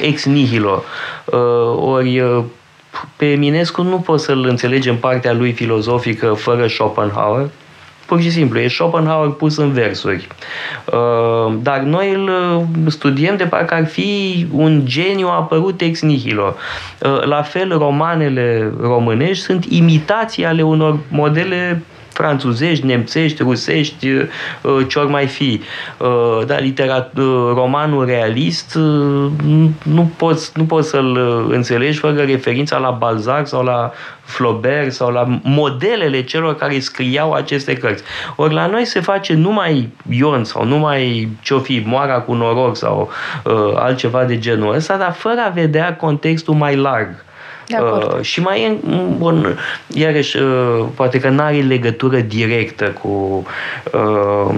[0.00, 0.82] ex nihilo.
[1.24, 2.22] Uh, ori
[3.16, 7.48] pe Eminescu nu poți să-l înțelegem partea lui filozofică fără Schopenhauer,
[8.06, 10.26] pur și simplu, e Schopenhauer pus în versuri.
[11.60, 12.30] Dar noi îl
[12.86, 16.54] studiem de parcă ar fi un geniu apărut ex nihilo.
[17.24, 21.82] La fel, romanele românești sunt imitații ale unor modele
[22.18, 24.26] franțuzești, nemțești, rusești, uh,
[24.88, 25.60] ce ori mai fi.
[25.98, 28.74] Uh, da, literat, uh, romanul realist
[29.82, 31.16] nu poți, nu poți să-l
[31.50, 37.72] înțelegi fără referința la Balzac sau la Flaubert sau la modelele celor care scriau aceste
[37.74, 38.02] cărți.
[38.36, 43.10] Ori la noi se face numai Ion sau numai ce-o fi, Moara cu noroc sau
[43.44, 47.26] uh, altceva de genul ăsta, dar fără a vedea contextul mai larg
[47.68, 48.76] Uh, și mai e,
[49.16, 54.54] bun, iarăși, uh, poate că n-are legătură directă cu uh, Uh,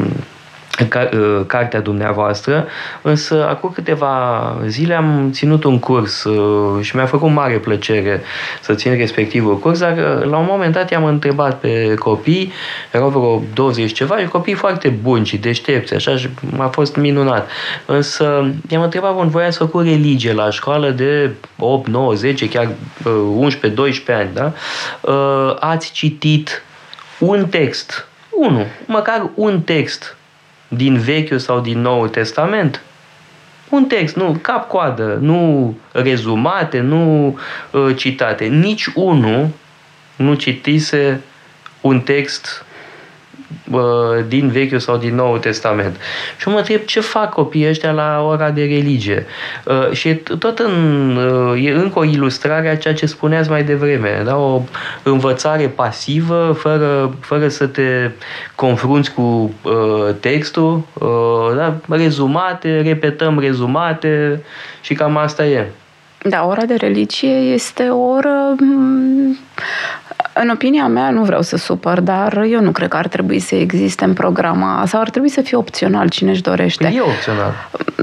[1.47, 2.67] cartea dumneavoastră,
[3.03, 8.23] însă acum câteva zile am ținut un curs uh, și mi-a făcut mare plăcere
[8.61, 12.53] să țin respectivul curs, dar uh, la un moment dat i-am întrebat pe copii,
[12.91, 17.51] erau vreo 20 ceva, și copii foarte buni și deștepți, așa, și a fost minunat.
[17.87, 22.69] Însă i-am întrebat, bun, voi ați făcut religie la școală de 8, 9, 10, chiar
[23.35, 24.53] 11, 12 ani, da?
[25.61, 26.63] Ați citit
[27.19, 30.17] un text, unul, măcar un text
[30.77, 32.83] din Vechiul sau din Noul Testament?
[33.69, 37.39] Un text, nu cap-coadă, nu rezumate, nu
[37.71, 38.45] uh, citate.
[38.45, 39.49] Nici unul
[40.17, 41.21] nu citise
[41.81, 42.65] un text
[44.29, 45.97] din Vechiul sau din Noul Testament.
[46.37, 49.27] Și mă întreb ce fac copiii ăștia la ora de religie.
[49.65, 54.23] Uh, și tot în, uh, e încă o ilustrare a ceea ce spuneați mai devreme.
[54.25, 54.37] Da?
[54.37, 54.63] O
[55.03, 58.11] învățare pasivă, fără, fără să te
[58.55, 60.83] confrunți cu uh, textul.
[61.57, 61.77] Da?
[61.89, 64.43] Rezumate, repetăm rezumate
[64.81, 65.67] și cam asta e.
[66.23, 68.55] Da, ora de religie este o oră
[70.43, 73.55] în opinia mea, nu vreau să supăr, dar eu nu cred că ar trebui să
[73.55, 76.93] existe în programa sau ar trebui să fie opțional cine își dorește.
[76.95, 77.53] E opțional.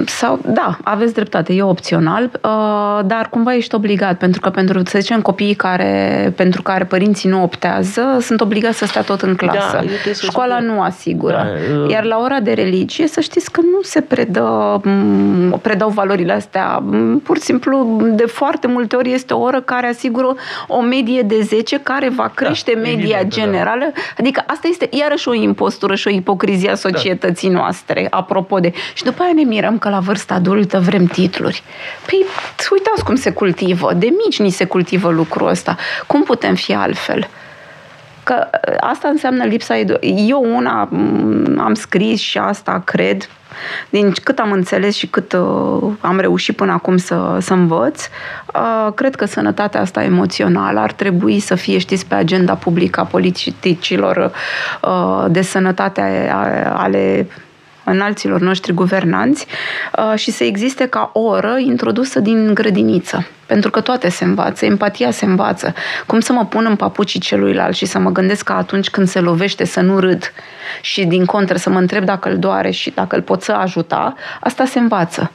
[0.05, 4.99] Sau, da, aveți dreptate, e opțional, uh, dar cumva ești obligat, pentru că pentru, să
[4.99, 9.79] zicem, copiii care, pentru care părinții nu optează, sunt obligați să stea tot în clasă.
[10.05, 11.47] Da, Școala nu asigură.
[11.69, 11.89] Da, uh...
[11.89, 14.81] Iar la ora de religie, să știți că nu se predă,
[15.61, 16.83] predau valorile astea.
[17.23, 20.35] Pur și simplu, de foarte multe ori este o oră care asigură
[20.67, 23.41] o medie de 10 care va crește da, media evident, da.
[23.41, 23.91] generală.
[23.93, 24.01] Da.
[24.17, 26.77] Adică asta este iarăși o impostură și o ipocrizie a da.
[26.77, 27.57] societății da.
[27.57, 28.73] noastre, apropo de...
[28.93, 31.63] Și după aia ne mirăm că la vârsta adultă vrem titluri.
[32.05, 32.25] Păi
[32.71, 33.93] uitați cum se cultivă.
[33.93, 35.77] De mici ni se cultivă lucrul ăsta.
[36.07, 37.27] Cum putem fi altfel?
[38.23, 39.77] Că asta înseamnă lipsa...
[40.27, 40.89] Eu una
[41.57, 43.29] am scris și asta cred
[43.89, 48.07] din cât am înțeles și cât uh, am reușit până acum să, să învăț,
[48.55, 53.03] uh, cred că sănătatea asta emoțională ar trebui să fie, știți, pe agenda publică a
[53.03, 54.31] politicilor
[54.81, 56.31] uh, de sănătate
[56.73, 57.27] ale
[57.89, 59.47] înalților noștri guvernanți
[59.97, 63.27] uh, și să existe ca oră introdusă din grădiniță.
[63.45, 65.73] Pentru că toate se învață, empatia se învață.
[66.05, 69.19] Cum să mă pun în papucii celuilalt și să mă gândesc că atunci când se
[69.19, 70.33] lovește să nu râd
[70.81, 74.15] și din contră să mă întreb dacă îl doare și dacă îl pot să ajuta,
[74.39, 75.31] asta se învață.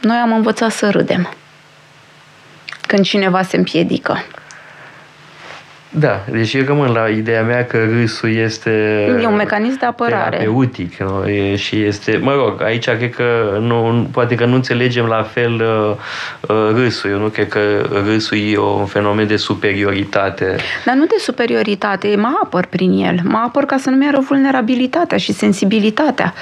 [0.00, 1.28] Noi am învățat să râdem
[2.86, 4.24] când cineva se împiedică.
[5.98, 8.70] Da, deci eu rămân la ideea mea că râsul este...
[9.22, 10.36] E un mecanism de apărare.
[10.36, 11.28] Terapeutic nu?
[11.28, 12.18] E, și este...
[12.22, 15.96] Mă rog, aici cred că nu, poate că nu înțelegem la fel uh,
[16.56, 17.10] uh, râsul.
[17.10, 17.60] Eu nu cred că
[18.06, 20.56] râsul e un fenomen de superioritate.
[20.84, 23.18] Dar nu de superioritate, mă apăr prin el.
[23.22, 26.34] Mă apăr ca să nu mi-ară vulnerabilitatea și sensibilitatea.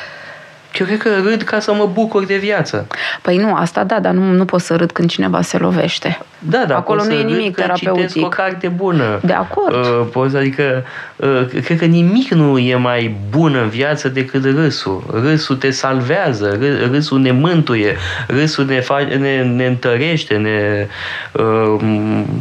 [0.78, 2.87] Eu cred că râd ca să mă bucur de viață.
[3.22, 6.18] Păi nu, asta da, dar nu, nu pot să râd când cineva se lovește.
[6.38, 8.24] Da, da, Acolo nu e nimic când terapeutic.
[8.24, 9.20] o carte bună.
[9.22, 9.74] De acord.
[9.74, 10.85] Uh, poți, adică,
[11.16, 15.04] uh, cred că nimic nu e mai bun în viață decât râsul.
[15.22, 20.87] Râsul te salvează, râ, râsul ne mântuie, râsul ne, fa- ne, ne întărește, ne...
[21.32, 21.80] Uh,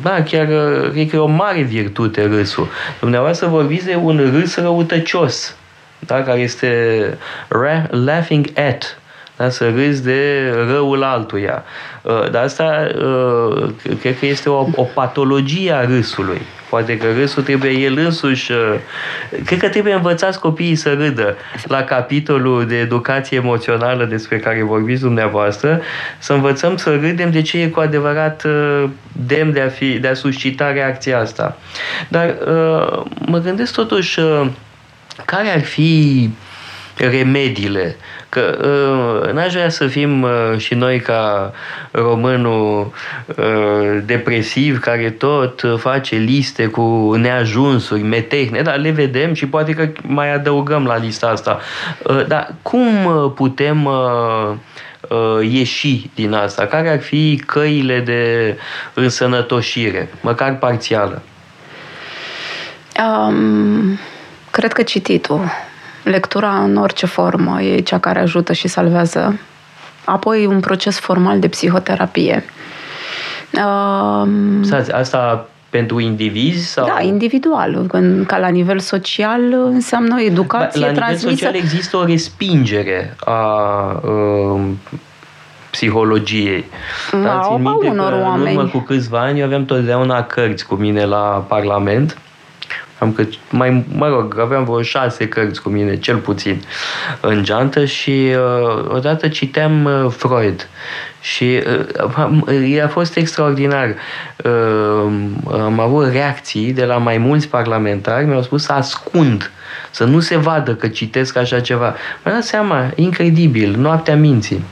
[0.01, 2.67] da, chiar uh, cred că e o mare virtute râsul.
[2.99, 5.55] Dumneavoastră vorbiți de un râs răutăcios
[6.05, 6.23] da?
[6.23, 7.17] care este
[7.89, 8.99] laughing at,
[9.35, 9.49] da?
[9.49, 11.63] să râzi de răul altuia.
[12.01, 16.41] Uh, dar asta uh, cred că este o, o patologie a râsului.
[16.69, 18.51] Poate că râsul trebuie el însuși...
[18.51, 18.57] Uh,
[19.45, 21.37] cred că trebuie învățați copiii să râdă.
[21.63, 25.81] La capitolul de educație emoțională despre care vorbiți dumneavoastră,
[26.17, 28.45] să învățăm să râdem de ce e cu adevărat
[29.25, 31.57] demn de a, fi, de a suscita reacția asta.
[32.07, 32.37] Dar
[33.25, 34.19] mă gândesc totuși
[35.25, 36.29] care ar fi
[36.97, 37.95] remediile?
[38.29, 38.57] Că
[39.25, 41.53] uh, n-aș vrea să fim uh, și noi ca
[41.91, 42.93] românul
[43.25, 49.89] uh, depresiv care tot face liste cu neajunsuri, metehne, dar le vedem și poate că
[50.01, 51.59] mai adăugăm la lista asta.
[52.03, 52.87] Uh, dar cum
[53.35, 54.51] putem uh,
[55.09, 56.65] uh, ieși din asta?
[56.65, 58.55] Care ar fi căile de
[58.93, 61.21] însănătoșire, măcar parțială?
[62.97, 63.99] Um
[64.51, 65.51] Cred că cititul,
[66.03, 69.39] lectura în orice formă e cea care ajută și salvează.
[70.05, 72.43] Apoi un proces formal de psihoterapie.
[73.53, 74.27] Uh,
[74.91, 76.71] asta pentru indivizi?
[76.71, 76.85] Sau?
[76.85, 77.85] Da, individual.
[78.27, 83.41] Ca la nivel social înseamnă educație, La nivel social există o respingere a
[84.03, 84.61] uh,
[85.69, 86.65] psihologiei.
[87.23, 88.51] Da, țin minte unor că oameni.
[88.51, 92.17] în urmă cu câțiva ani eu aveam totdeauna cărți cu mine la Parlament
[93.01, 96.61] am că mai, mă rog, aveam vreo șase cărți cu mine, cel puțin,
[97.19, 100.67] în geantă și uh, odată citeam uh, Freud
[101.21, 101.63] și
[102.67, 103.95] uh, a fost extraordinar.
[104.43, 105.11] Uh,
[105.51, 109.51] am avut reacții de la mai mulți parlamentari, mi-au spus să ascund,
[109.91, 111.95] să nu se vadă că citesc așa ceva.
[112.23, 114.63] Mi-am dat seama, incredibil, noaptea minții.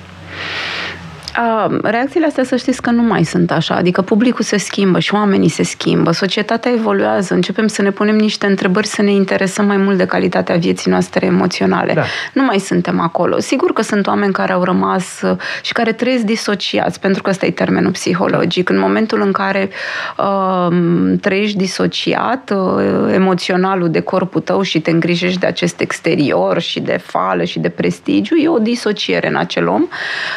[1.81, 5.49] Reacțiile astea să știți că nu mai sunt așa, adică publicul se schimbă și oamenii
[5.49, 9.97] se schimbă, societatea evoluează, începem să ne punem niște întrebări, să ne interesăm mai mult
[9.97, 11.93] de calitatea vieții noastre emoționale.
[11.93, 12.03] Da.
[12.33, 13.39] Nu mai suntem acolo.
[13.39, 17.45] Sigur că sunt oameni care au rămas uh, și care trăiesc disociați, pentru că ăsta
[17.45, 18.69] e termenul psihologic.
[18.69, 19.69] În momentul în care
[20.17, 20.77] uh,
[21.21, 26.97] trăiești disociat, uh, emoționalul de corpul tău și te îngrijești de acest exterior și de
[27.03, 29.87] fală și de prestigiu, e o disociere în acel om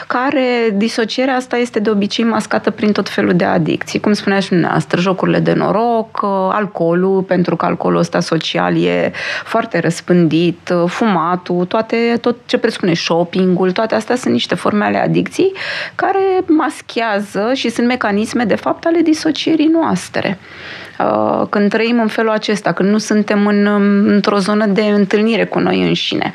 [0.06, 4.00] care disocierea asta este de obicei mascată prin tot felul de adicții.
[4.00, 9.12] Cum spunea și dumneavoastră, jocurile de noroc, uh, alcoolul, pentru că alcoolul ăsta social e
[9.44, 14.98] foarte răspândit, uh, fumatul, toate, tot ce presupune shoppingul, toate astea sunt niște forme ale
[14.98, 15.52] adicției
[15.94, 20.38] care maschează și sunt mecanisme, de fapt, ale disocierii noastre.
[20.98, 25.44] Uh, când trăim în felul acesta, când nu suntem în, um, într-o zonă de întâlnire
[25.44, 26.34] cu noi înșine.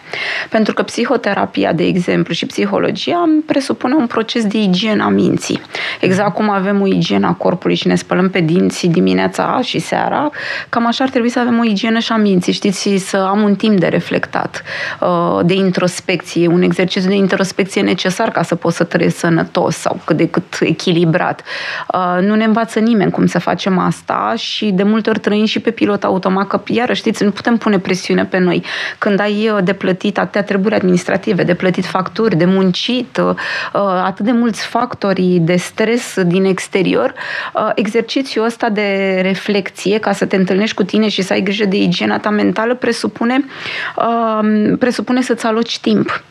[0.50, 5.62] Pentru că psihoterapia, de exemplu, și psihologia presupune un proces de igienă a minții.
[6.00, 10.30] Exact cum avem o igienă a corpului și ne spălăm pe dinți dimineața și seara,
[10.70, 13.56] cam așa ar trebui să avem o igienă și a minții, știți, să am un
[13.56, 14.64] timp de reflectat,
[15.00, 20.00] uh, de introspecție, un exercițiu de introspecție necesar ca să poți să trăiești sănătos sau
[20.06, 21.42] cât de cât echilibrat.
[21.94, 25.60] Uh, nu ne învață nimeni cum să facem asta și de multe ori trăim și
[25.60, 28.64] pe pilot automat, că iară știți, nu putem pune presiune pe noi.
[28.98, 33.30] Când ai uh, de plătit atâtea treburi administrative, de plătit facturi, de muncit, uh,
[33.74, 37.14] uh, atât de mulți factori de stres din exterior,
[37.76, 41.78] exercițiul ăsta de reflexie, ca să te întâlnești cu tine și să ai grijă de
[41.78, 43.46] igiena ta mentală, presupune,
[44.80, 46.24] presupune să-ți aloci timp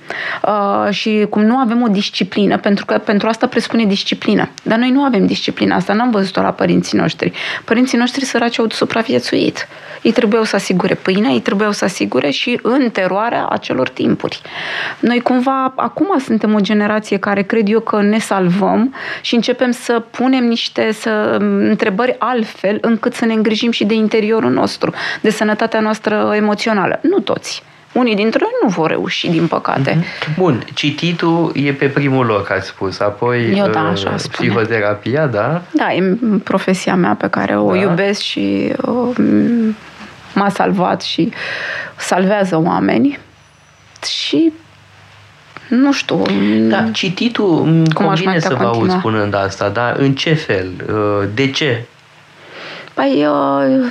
[0.42, 4.49] uh, și cum nu avem o disciplină, pentru că pentru asta presupune disciplină.
[4.63, 7.33] Dar noi nu avem disciplină asta, n-am văzut-o la părinții noștri.
[7.65, 9.69] Părinții noștri săraci au supraviețuit.
[10.02, 14.40] Ei trebuiau să asigure pâinea, ei trebuiau să asigure și în teroarea acelor timpuri.
[15.00, 20.02] Noi cumva acum suntem o generație care cred eu că ne salvăm și începem să
[20.11, 25.81] punem niște să, întrebări altfel încât să ne îngrijim și de interiorul nostru, de sănătatea
[25.81, 26.98] noastră emoțională.
[27.02, 27.63] Nu toți.
[27.97, 29.94] Unii dintre noi nu vor reuși, din păcate.
[29.99, 30.35] Mhm.
[30.37, 35.63] Bun, cititul e pe primul loc, ați spus, apoi Eu, da, așa uh, psihoterapia, da?
[35.71, 37.77] Da, e profesia mea pe care o da.
[37.77, 39.17] iubesc și uh,
[40.35, 41.33] m-a salvat și
[41.97, 43.19] salvează oameni.
[44.27, 44.53] Și
[45.69, 46.23] nu știu.
[46.69, 47.59] Da, cititul,
[47.94, 50.69] cum convine să vă aud spunând asta, dar în ce fel?
[50.88, 51.85] Uh, de ce?
[52.94, 53.90] Păi, uh,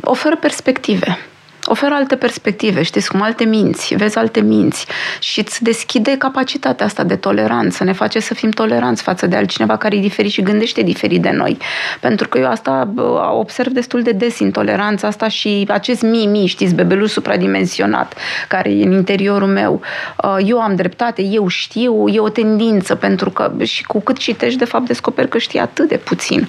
[0.00, 1.18] oferă perspective
[1.66, 4.86] oferă alte perspective, știți cum, alte minți, vezi alte minți
[5.20, 9.76] și îți deschide capacitatea asta de toleranță, ne face să fim toleranți față de altcineva
[9.76, 11.58] care e diferit și gândește diferit de noi.
[12.00, 12.88] Pentru că eu asta
[13.32, 18.14] observ destul de des, intoleranța asta și acest mi-mi, știți, bebelul supradimensionat
[18.48, 19.80] care e în interiorul meu.
[20.24, 24.58] Uh, eu am dreptate, eu știu, e o tendință, pentru că și cu cât citești,
[24.58, 26.48] de fapt, descoperi că știi atât de puțin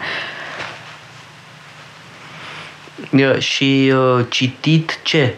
[3.37, 5.33] și uh, citit ce?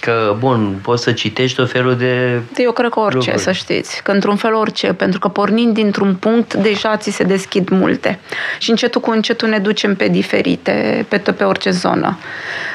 [0.00, 3.42] Că, bun, poți să citești tot felul de Eu cred că orice, lucruri.
[3.42, 4.02] să știți.
[4.02, 8.18] Că într-un fel orice, pentru că pornind dintr-un punct, deja ți se deschid multe.
[8.58, 12.18] Și încetul cu încetul ne ducem pe diferite, pe, pe orice zonă.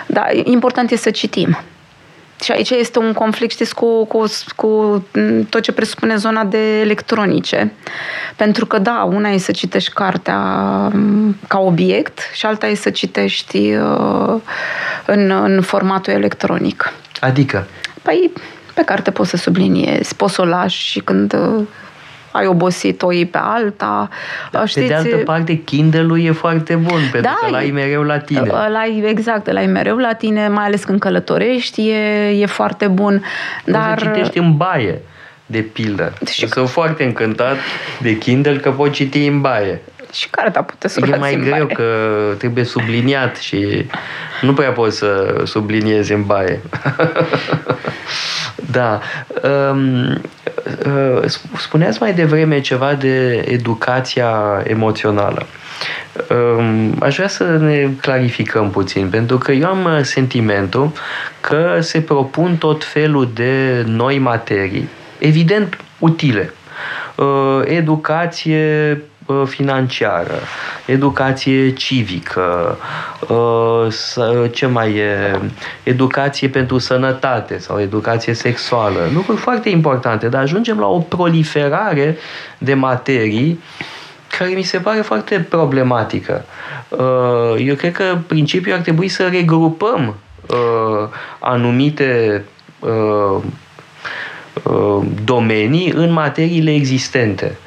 [0.07, 1.59] Dar important e să citim.
[2.43, 4.25] Și aici este un conflict, știți, cu, cu,
[4.55, 5.03] cu
[5.49, 7.73] tot ce presupune zona de electronice.
[8.35, 10.37] Pentru că, da, una e să citești cartea
[11.47, 14.41] ca obiect și alta e să citești uh,
[15.05, 16.93] în, în formatul electronic.
[17.19, 17.67] Adică?
[18.01, 18.31] Păi,
[18.73, 21.65] pe carte poți să subliniezi, poți să o lași și când uh,
[22.31, 24.09] ai obosit o iei pe alta.
[24.51, 28.03] Da, știți, pe de altă parte, Kindle-ul e foarte bun, pentru da, că l-ai mereu
[28.03, 28.49] la tine.
[28.71, 33.23] L-ai, exact, l-ai mereu la tine, mai ales când călătorești, e, e foarte bun.
[33.65, 33.93] Dar...
[33.93, 35.01] Poți să citești în baie,
[35.45, 36.13] de pildă.
[36.31, 36.47] Și...
[36.47, 37.57] Sunt foarte încântat
[37.99, 39.81] de Kindle că pot citi în baie.
[40.13, 41.65] Și cartea puteți să E mai greu baie.
[41.65, 41.85] că
[42.37, 43.85] trebuie subliniat și
[44.41, 46.61] nu prea poți să subliniezi în baie.
[48.77, 48.99] da.
[49.43, 50.17] Um, uh,
[51.57, 55.45] spuneați mai devreme ceva de educația emoțională.
[56.29, 60.91] Um, aș vrea să ne clarificăm puțin, pentru că eu am sentimentul
[61.41, 64.89] că se propun tot felul de noi materii,
[65.19, 66.53] evident utile.
[67.15, 69.01] Uh, educație
[69.45, 70.39] financiară,
[70.85, 72.77] educație civică,
[73.29, 73.87] ă,
[74.51, 75.39] ce mai e,
[75.83, 78.99] educație pentru sănătate sau educație sexuală.
[79.13, 82.17] Lucruri foarte importante, dar ajungem la o proliferare
[82.57, 83.59] de materii
[84.37, 86.45] care mi se pare foarte problematică.
[86.91, 90.15] Ă, eu cred că principiul ar trebui să regrupăm
[90.49, 91.09] ă,
[91.39, 92.43] anumite
[95.23, 97.57] domenii în materiile existente.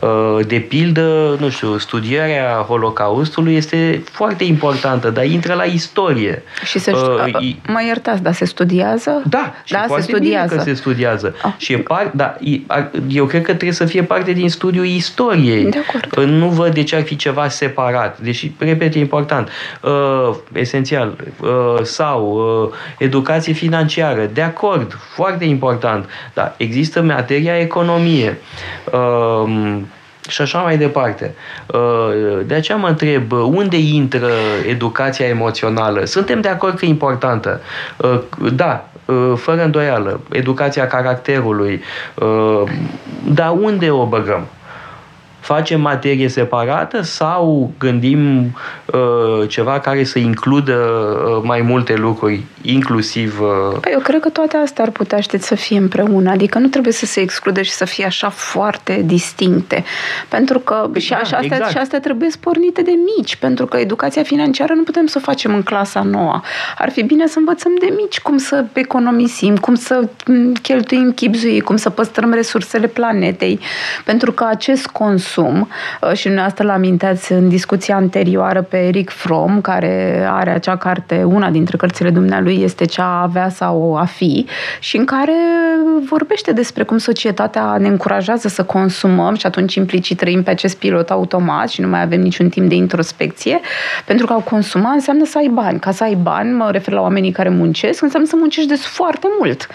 [0.00, 6.42] Uh, de pildă, nu știu, studierea Holocaustului este foarte importantă, dar intră la istorie.
[6.64, 9.22] Și se, uh, mă iertați, dar se studiază?
[9.24, 10.54] Da, și da, se studiază.
[10.54, 11.34] că se studiază.
[11.42, 11.52] Ah.
[11.56, 12.36] Și e par, da,
[13.08, 15.64] eu cred că trebuie să fie parte din studiul istoriei.
[15.64, 16.28] De acord.
[16.30, 18.18] Nu văd de ce ar fi ceva separat.
[18.20, 19.48] Deși, repet, e important.
[19.82, 21.16] Uh, esențial.
[21.40, 22.32] Uh, sau
[22.64, 24.30] uh, educație financiară.
[24.32, 24.98] De acord.
[25.14, 26.08] Foarte important.
[26.34, 28.38] Da, există materia economie.
[28.92, 29.80] Uh,
[30.28, 31.34] și așa mai departe.
[31.66, 34.30] Uh, de aceea mă întreb, unde intră
[34.68, 36.04] educația emoțională?
[36.04, 37.60] Suntem de acord că e importantă.
[37.96, 38.20] Uh,
[38.52, 41.82] da, uh, fără îndoială, educația caracterului,
[43.24, 44.46] dar unde o băgăm?
[45.48, 48.44] Facem materie separată sau gândim
[48.86, 53.40] uh, ceva care să includă uh, mai multe lucruri, inclusiv...
[53.40, 53.78] Uh...
[53.80, 56.30] Păi eu cred că toate astea ar putea, știți, să fie împreună.
[56.30, 59.84] Adică nu trebuie să se exclude și să fie așa foarte distincte.
[60.28, 61.70] Pentru că păi, și, da, așa, astea, exact.
[61.70, 63.36] și astea trebuie spornite de mici.
[63.36, 66.40] Pentru că educația financiară nu putem să o facem în clasa nouă.
[66.78, 71.60] Ar fi bine să învățăm de mici cum să economisim, cum să mm, cheltuim chipzui,
[71.60, 73.60] cum să păstrăm resursele planetei.
[74.04, 75.68] Pentru că acest consum consum
[76.00, 81.22] uh, și dumneavoastră l aminteați în discuția anterioară pe Eric Fromm, care are acea carte,
[81.22, 84.46] una dintre cărțile dumnealui este cea a avea sau a fi
[84.78, 85.34] și în care
[86.08, 91.10] vorbește despre cum societatea ne încurajează să consumăm și atunci implicit trăim pe acest pilot
[91.10, 93.60] automat și nu mai avem niciun timp de introspecție,
[94.04, 95.78] pentru că a consuma înseamnă să ai bani.
[95.78, 99.26] Ca să ai bani, mă refer la oamenii care muncesc, înseamnă să muncești de foarte
[99.38, 99.66] mult.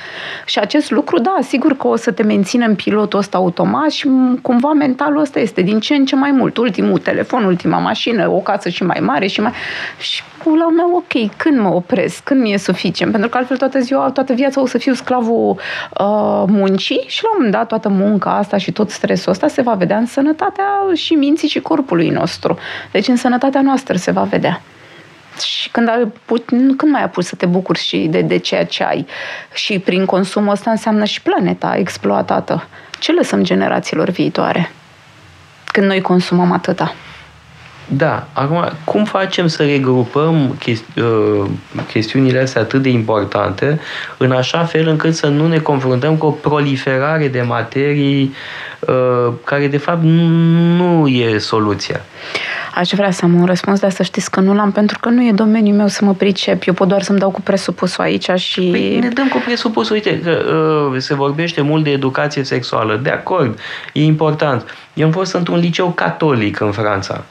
[0.45, 4.09] Și acest lucru, da, sigur că o să te mențină în pilotul ăsta automat și
[4.41, 6.57] cumva mentalul ăsta este din ce în ce mai mult.
[6.57, 9.51] Ultimul telefon, ultima mașină, o casă și mai mare și mai...
[9.97, 12.23] Și la meu, ok, când mă opresc?
[12.23, 13.11] Când mi-e suficient?
[13.11, 17.29] Pentru că altfel toată ziua, toată viața o să fiu sclavul uh, muncii și la
[17.29, 20.65] un moment dat toată munca asta și tot stresul ăsta se va vedea în sănătatea
[20.93, 22.57] și minții și corpului nostru.
[22.91, 24.61] Deci în sănătatea noastră se va vedea.
[25.41, 28.65] Și când, ai put, când mai ai pus să te bucuri și de, de ceea
[28.65, 29.07] ce ai?
[29.53, 32.67] Și prin consumul ăsta înseamnă și planeta exploatată.
[32.99, 34.71] Ce lăsăm generațiilor viitoare?
[35.73, 36.93] Când noi consumăm atâta.
[37.87, 41.49] Da, acum, cum facem să regrupăm chesti- uh,
[41.87, 43.79] chestiunile astea atât de importante
[44.17, 48.33] în așa fel încât să nu ne confruntăm cu o proliferare de materii
[48.79, 52.01] uh, care, de fapt, nu e soluția?
[52.75, 55.27] Aș vrea să am un răspuns, dar să știți că nu l-am, pentru că nu
[55.27, 56.67] e domeniul meu să mă pricep.
[56.67, 58.61] Eu pot doar să-mi dau cu presupusul aici și...
[58.71, 59.95] Păi ne dăm cu presupusul.
[59.95, 60.43] Uite, că
[60.91, 62.99] uh, se vorbește mult de educație sexuală.
[63.03, 63.59] De acord,
[63.93, 64.75] e important.
[64.93, 67.23] Eu am fost într-un liceu catolic în Franța.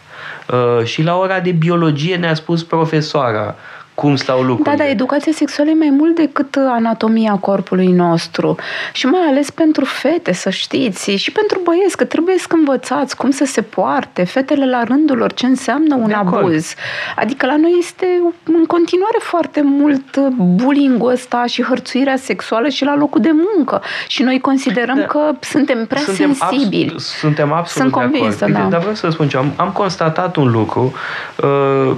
[0.49, 3.55] Uh, și la ora de biologie ne-a spus profesoara
[3.95, 4.76] cum stau lucrurile.
[4.76, 8.57] Da, dar educația sexuală e mai mult decât anatomia corpului nostru.
[8.93, 13.30] Și mai ales pentru fete, să știți, și pentru băieți, că trebuie să învățați cum
[13.30, 16.34] să se poarte, fetele la rândul lor, ce înseamnă un de abuz.
[16.36, 16.64] Acord.
[17.16, 18.07] Adică la noi este
[18.45, 23.82] în continuare foarte mult bullying ăsta și hărțuirea sexuală și la locul de muncă.
[24.07, 25.05] Și noi considerăm da.
[25.05, 26.90] că suntem prea suntem sensibili.
[26.90, 28.59] Abs- suntem absolut Sunt de convinsă, acord.
[28.59, 28.68] Da.
[28.68, 30.93] Dar vreau să spun ce am, am constatat un lucru
[31.43, 31.97] uh,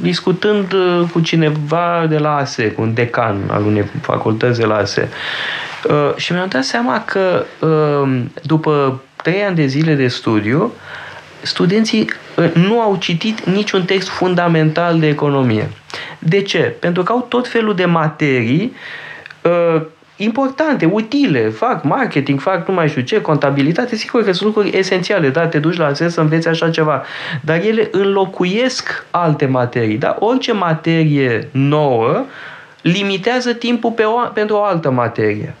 [0.00, 4.76] discutând uh, cu cineva de la ASE, cu un decan al unei facultăți de la
[4.76, 5.08] ASE.
[5.88, 10.72] Uh, și mi-am dat seama că uh, după trei ani de zile de studiu,
[11.42, 12.10] studenții
[12.54, 15.70] nu au citit niciun text fundamental de economie.
[16.18, 16.58] De ce?
[16.58, 18.72] Pentru că au tot felul de materii
[20.22, 25.28] importante, utile, fac marketing, fac nu mai știu ce, contabilitate, sigur că sunt lucruri esențiale,
[25.28, 27.02] da, te duci la ASES să înveți așa ceva,
[27.40, 32.24] dar ele înlocuiesc alte materii, da, orice materie nouă
[32.82, 35.54] limitează timpul pe o, pentru o altă materie.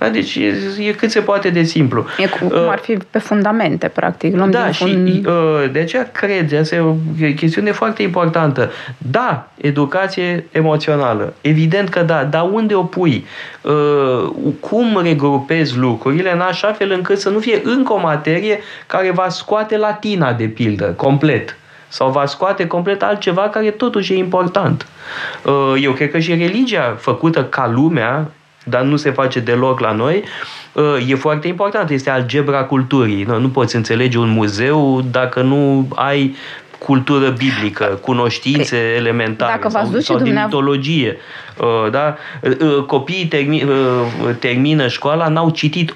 [0.00, 0.08] Da?
[0.08, 2.06] Deci e, e cât se poate de simplu.
[2.18, 4.36] E cum uh, ar fi pe fundamente, practic.
[4.36, 5.26] Luăm da, și fund...
[5.26, 5.32] uh,
[5.72, 6.94] de aceea cred, asta e o
[7.36, 8.70] chestiune foarte importantă.
[8.98, 11.34] Da, educație emoțională.
[11.40, 13.26] Evident că da, dar unde o pui?
[13.62, 14.30] Uh,
[14.60, 19.28] cum regrupezi lucrurile în așa fel încât să nu fie încă o materie care va
[19.28, 21.56] scoate latina, de pildă, complet
[21.88, 24.86] sau va scoate complet altceva care totuși e important.
[25.44, 28.30] Uh, eu cred că și religia făcută ca lumea
[28.70, 30.24] dar nu se face deloc la noi,
[30.72, 31.90] uh, e foarte important.
[31.90, 33.26] Este algebra culturii.
[33.40, 36.36] Nu poți înțelege un muzeu dacă nu ai
[36.78, 41.16] cultură biblică, cunoștințe păi, elementare Dacă sau, sau de mitologie.
[41.56, 42.16] Uh, da?
[42.42, 43.64] Uh, copiii termi,
[44.38, 45.92] termină școala, n-au citit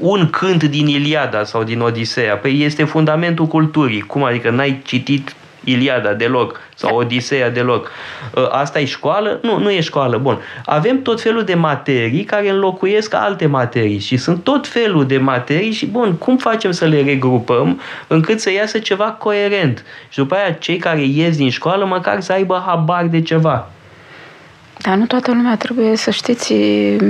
[0.00, 2.36] un cânt din Iliada sau din Odiseea.
[2.36, 4.00] Păi este fundamentul culturii.
[4.00, 5.34] Cum adică n-ai citit
[5.64, 7.90] Iliada deloc sau Odiseea deloc.
[8.36, 9.38] Ă, asta e școală?
[9.42, 10.16] Nu, nu e școală.
[10.16, 10.38] Bun.
[10.64, 15.72] Avem tot felul de materii care înlocuiesc alte materii și sunt tot felul de materii
[15.72, 19.84] și bun, cum facem să le regrupăm încât să iasă ceva coerent?
[20.08, 23.70] Și după aia cei care ies din școală măcar să aibă habar de ceva.
[24.82, 26.54] Dar nu toată lumea trebuie să știți,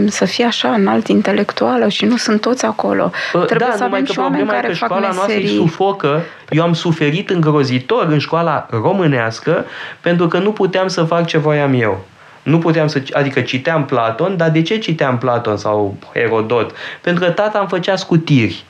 [0.07, 3.11] să fie așa înalt intelectuală și nu sunt toți acolo.
[3.33, 5.35] Uh, trebuie da, să avem și oameni care că fac școala meserii.
[5.35, 6.23] noastră îi sufocă.
[6.49, 9.65] Eu am suferit îngrozitor în școala românească
[10.01, 12.05] pentru că nu puteam să fac ce voiam eu.
[12.43, 16.75] Nu puteam să, adică citeam Platon, dar de ce citeam Platon sau Herodot?
[17.01, 18.65] Pentru că tata îmi făcea scutiri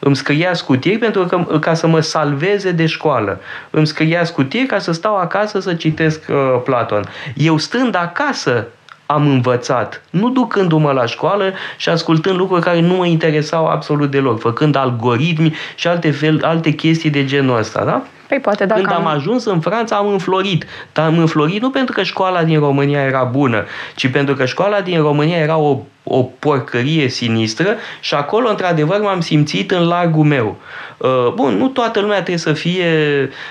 [0.00, 3.40] îmi scria scutiri pentru că, ca să mă salveze de școală.
[3.70, 7.02] Îmi scria scutiri ca să stau acasă să citesc uh, Platon.
[7.34, 8.66] Eu stând acasă
[9.06, 14.40] am învățat, nu ducându-mă la școală și ascultând lucruri care nu mă interesau absolut deloc,
[14.40, 18.02] făcând algoritmi și alte, fel, alte chestii de genul ăsta, da?
[18.30, 20.66] Păi poate dacă Când am ajuns în Franța am înflorit.
[20.92, 23.64] Dar am înflorit nu pentru că școala din România era bună,
[23.94, 29.20] ci pentru că școala din România era o, o porcărie sinistră și acolo, într-adevăr, m-am
[29.20, 30.56] simțit în largul meu.
[30.96, 32.88] Uh, bun, nu toată lumea trebuie să fie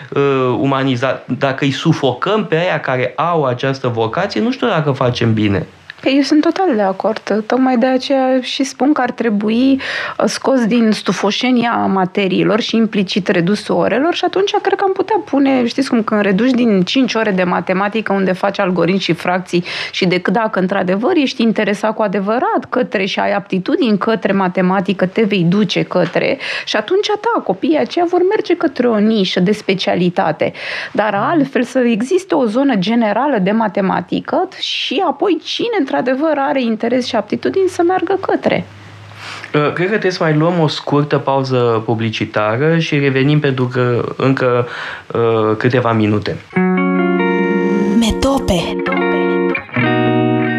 [0.09, 0.21] uh,
[0.59, 1.25] umanizat.
[1.37, 5.67] Dacă îi sufocăm pe aia care au această vocație, nu știu dacă facem bine.
[6.01, 7.43] Păi eu sunt total de acord.
[7.47, 13.27] Tocmai de aceea și spun că ar trebui uh, scos din stufoșenia materiilor și implicit
[13.27, 17.13] redus orelor și atunci cred că am putea pune, știți cum, când reduci din 5
[17.13, 22.01] ore de matematică unde faci algoritmi și fracții și decât dacă într-adevăr ești interesat cu
[22.01, 27.77] adevărat către și ai aptitudini către matematică, te vei duce către și atunci, da, copiii
[27.77, 30.51] aceia vor merge către o nișă de specialitate.
[30.91, 37.05] Dar altfel să existe o zonă generală de matematică și apoi cine într-adevăr are interes
[37.05, 38.65] și aptitudini să meargă către.
[39.53, 44.13] Uh, cred că trebuie să mai luăm o scurtă pauză publicitară și revenim pentru că
[44.17, 44.67] încă
[45.07, 46.37] uh, câteva minute.
[47.99, 48.75] Metope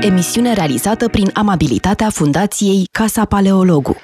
[0.00, 3.96] Emisiune realizată prin amabilitatea Fundației Casa Paleologu.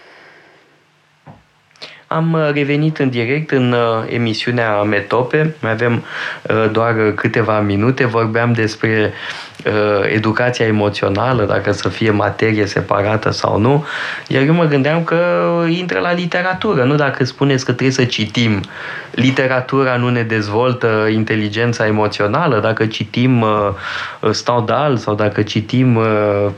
[2.06, 5.54] Am uh, revenit în direct în uh, emisiunea Metope.
[5.60, 6.04] Mai avem
[6.42, 8.04] uh, doar câteva minute.
[8.06, 9.12] Vorbeam despre
[10.14, 13.84] educația emoțională, dacă să fie materie separată sau nu.
[14.28, 15.18] Iar eu mă gândeam că
[15.68, 18.60] intră la literatură, nu dacă spuneți că trebuie să citim.
[19.10, 23.44] Literatura nu ne dezvoltă inteligența emoțională, dacă citim
[24.30, 26.00] Stendhal sau dacă citim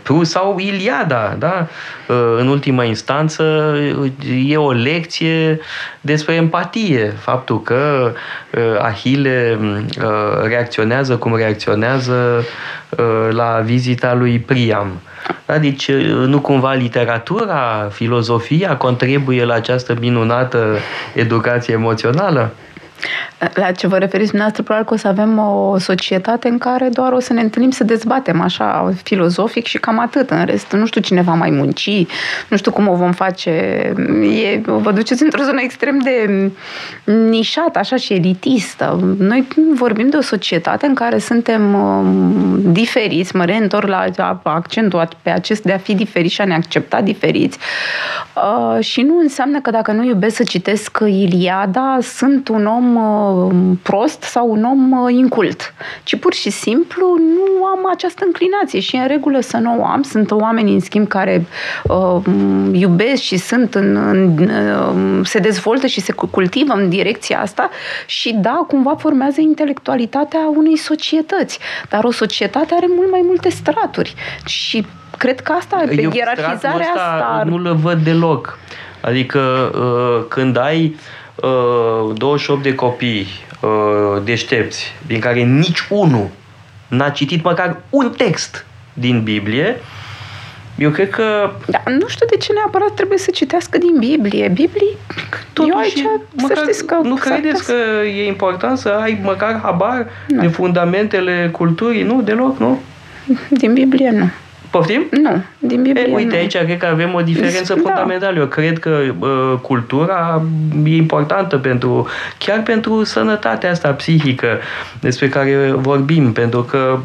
[0.03, 1.67] Proust sau Iliada, da?
[2.39, 3.75] În ultima instanță
[4.47, 5.61] e o lecție
[6.01, 7.15] despre empatie.
[7.19, 8.13] Faptul că
[8.51, 12.45] uh, Ahile uh, reacționează cum reacționează uh,
[13.31, 15.01] la vizita lui Priam.
[15.47, 15.59] Da?
[15.59, 15.91] Deci
[16.27, 20.77] nu cumva literatura, filozofia contribuie la această minunată
[21.15, 22.53] educație emoțională?
[23.55, 27.13] La ce vă referiți dumneavoastră, probabil că o să avem o societate în care doar
[27.13, 30.31] o să ne întâlnim să dezbatem așa filozofic și cam atât.
[30.31, 32.07] În rest, nu știu cine va mai munci,
[32.49, 33.51] nu știu cum o vom face.
[34.43, 36.51] E, vă duceți într-o zonă extrem de
[37.05, 39.15] nișată, așa și elitistă.
[39.19, 45.31] Noi vorbim de o societate în care suntem um, diferiți, mă reîntorc la accentul pe
[45.31, 47.59] acest de a fi diferiți și a ne accepta diferiți.
[48.35, 53.77] Uh, și nu înseamnă că dacă nu iubesc să citesc Iliada, sunt un om uh,
[53.83, 58.97] prost sau un om uh, incult, ci pur și simplu nu am această înclinație și
[58.97, 60.03] în regulă să nu o am.
[60.03, 61.47] Sunt oameni, în schimb, care
[61.85, 62.21] uh,
[62.73, 67.71] iubesc și sunt în, în, uh, se dezvoltă și se cultivă în direcția asta
[68.07, 71.59] și da, cumva formează intelectualitatea unei societăți.
[71.89, 74.15] Dar o societate are mult mai multe straturi
[74.45, 74.87] și
[75.19, 77.43] cred că asta, pe Eu ierarhizarea asta...
[77.47, 78.59] Nu-l văd deloc.
[79.01, 79.39] Adică
[79.75, 81.18] uh, când ai uh,
[82.15, 83.27] 28 de copii
[83.61, 86.29] uh, deștepți, din care nici unul
[86.89, 89.77] n-a citit măcar un text din Biblie,
[90.79, 91.51] eu cred că...
[91.67, 94.49] Da, nu știu de ce neapărat trebuie să citească din Biblie.
[94.49, 94.97] Biblie,
[95.53, 96.95] Totuși, eu aici, măcar, să știți că...
[97.03, 97.73] Nu credeți că
[98.07, 100.41] e important să ai măcar habar nu.
[100.41, 102.03] de fundamentele culturii?
[102.03, 102.81] Nu, deloc, nu?
[103.49, 104.31] Din Biblie, nu.
[104.71, 105.07] Poftim?
[105.11, 106.37] Nu, din Biblie e, Uite, nu.
[106.37, 107.81] aici cred că avem o diferență da.
[107.81, 108.39] fundamentală.
[108.39, 110.43] Eu cred că uh, cultura
[110.85, 112.09] e importantă pentru,
[112.39, 114.59] chiar pentru sănătatea asta psihică
[115.01, 116.99] despre care vorbim, pentru că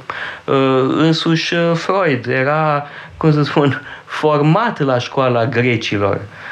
[0.46, 2.88] uh, însuși Freud era,
[3.18, 6.16] cum să spun, format la școala grecilor.
[6.16, 6.44] Uh,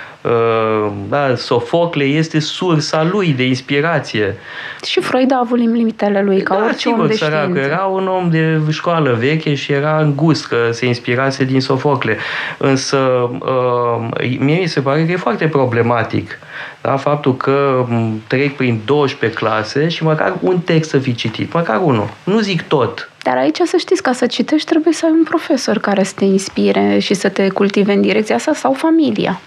[1.09, 4.37] da, Sofocle este sursa lui de inspirație.
[4.85, 7.59] Și Freud a avut limitele lui, ca da, orice sigur, om de sărac, știință.
[7.59, 12.17] Era un om de școală veche și era îngust că se inspirase din Sofocle.
[12.57, 12.97] Însă,
[13.39, 16.39] uh, mie mi se pare că e foarte problematic
[16.81, 16.97] da?
[16.97, 17.85] faptul că
[18.27, 22.09] trec prin 12 clase și măcar un text să fi citit, măcar unul.
[22.23, 25.77] Nu zic tot, dar aici să știți, ca să citești, trebuie să ai un profesor
[25.77, 29.39] care să te inspire și să te cultive în direcția asta sau familia.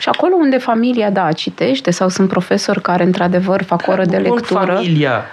[0.00, 4.64] Și acolo unde familia, da, citește sau sunt profesori care într-adevăr fac oră de lectură.
[4.64, 5.24] familia.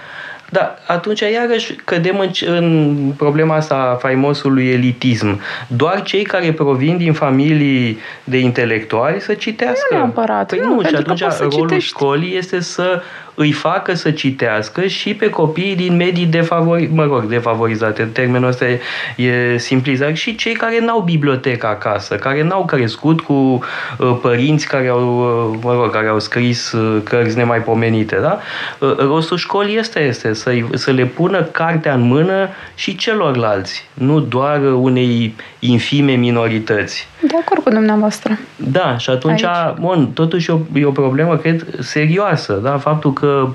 [0.50, 5.40] Da, atunci iarăși cădem în, în problema asta a faimosului elitism.
[5.66, 9.86] Doar cei care provin din familii de intelectuali să citească.
[9.90, 10.48] Nu neapărat.
[10.48, 11.88] Păi nu, nu și atunci rolul citești.
[11.88, 13.02] școlii este să
[13.38, 18.66] îi facă să citească și pe copiii din medii defavori, mă rog, defavorizate, termenul ăsta
[18.66, 18.80] e,
[19.16, 24.88] e simplizat, și cei care n-au bibliotecă acasă, care n-au crescut cu uh, părinți care
[24.88, 28.40] au, uh, mă rog, care au scris uh, cărți nemaipomenite, da?
[28.78, 34.20] Uh, rostul școlii ăsta este să, să le pună cartea în mână și celorlalți, nu
[34.20, 37.08] doar unei infime minorități.
[37.20, 38.38] De acord cu dumneavoastră.
[38.56, 39.78] Da, și atunci, Aici.
[39.78, 42.78] bun, totuși e o, e o problemă, cred, serioasă, da?
[42.78, 43.48] Faptul că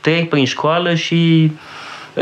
[0.00, 1.52] trec prin școală și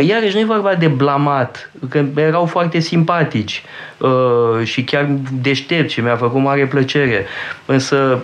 [0.01, 3.62] Iarăși nu e vorba de blamat, că erau foarte simpatici
[3.99, 5.09] uh, și chiar
[5.41, 7.26] deștepți și mi-a făcut mare plăcere.
[7.66, 8.22] Însă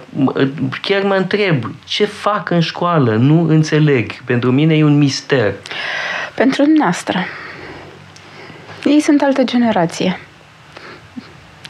[0.82, 3.14] chiar mă întreb, ce fac în școală?
[3.14, 4.12] Nu înțeleg.
[4.24, 5.52] Pentru mine e un mister.
[6.34, 7.18] Pentru dumneavoastră.
[8.84, 10.18] Ei sunt altă generație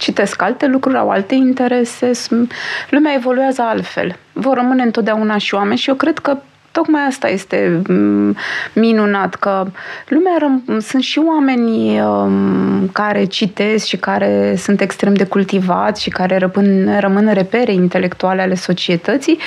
[0.00, 2.10] citesc alte lucruri, au alte interese,
[2.90, 4.16] lumea evoluează altfel.
[4.32, 6.38] Vor rămâne întotdeauna și oameni și eu cred că
[6.72, 8.36] Tocmai asta este mm,
[8.72, 9.66] minunat, că
[10.08, 16.10] lumea răm- sunt și oameni um, care citesc și care sunt extrem de cultivați și
[16.10, 19.38] care răpân, rămân repere intelectuale ale societății,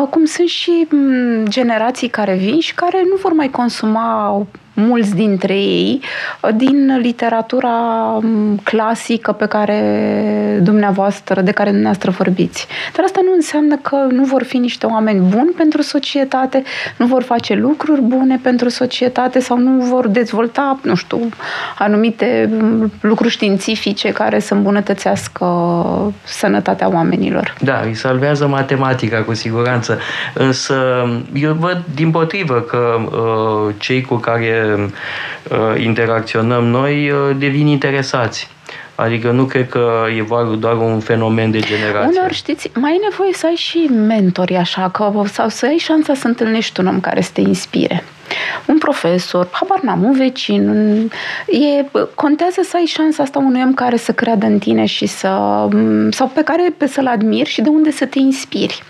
[0.00, 5.14] uh, cum sunt și um, generații care vin și care nu vor mai consuma mulți
[5.14, 6.00] dintre ei
[6.54, 7.68] din literatura
[8.20, 9.80] mm, clasică pe care
[10.62, 12.66] dumneavoastră, de care dumneavoastră vorbiți.
[12.94, 16.62] Dar asta nu înseamnă că nu vor fi niște oameni buni pentru societate,
[16.96, 21.28] nu vor face lucruri bune pentru societate sau nu vor dezvolta, nu știu,
[21.78, 25.46] anumite mm, lucruri științifice care să îmbunătățească
[26.22, 27.54] sănătatea oamenilor.
[27.60, 29.98] Da, îi salvează matematica cu siguranță,
[30.34, 30.74] însă
[31.34, 34.61] eu văd din potrivă că uh, cei cu care uh,
[35.76, 38.48] interacționăm noi uh, devin interesați.
[38.94, 40.24] Adică nu cred că e
[40.58, 42.08] doar un fenomen de generație.
[42.08, 46.14] Uneori, știți, mai e nevoie să ai și mentori așa, că, sau să ai șansa
[46.14, 48.04] să întâlnești un om care să te inspire.
[48.66, 51.08] Un profesor, habar n-am, un vecin, un,
[51.60, 55.28] e, contează să ai șansa asta unui om care să creadă în tine și să,
[56.10, 58.82] sau pe care să-l admiri și de unde să te inspiri.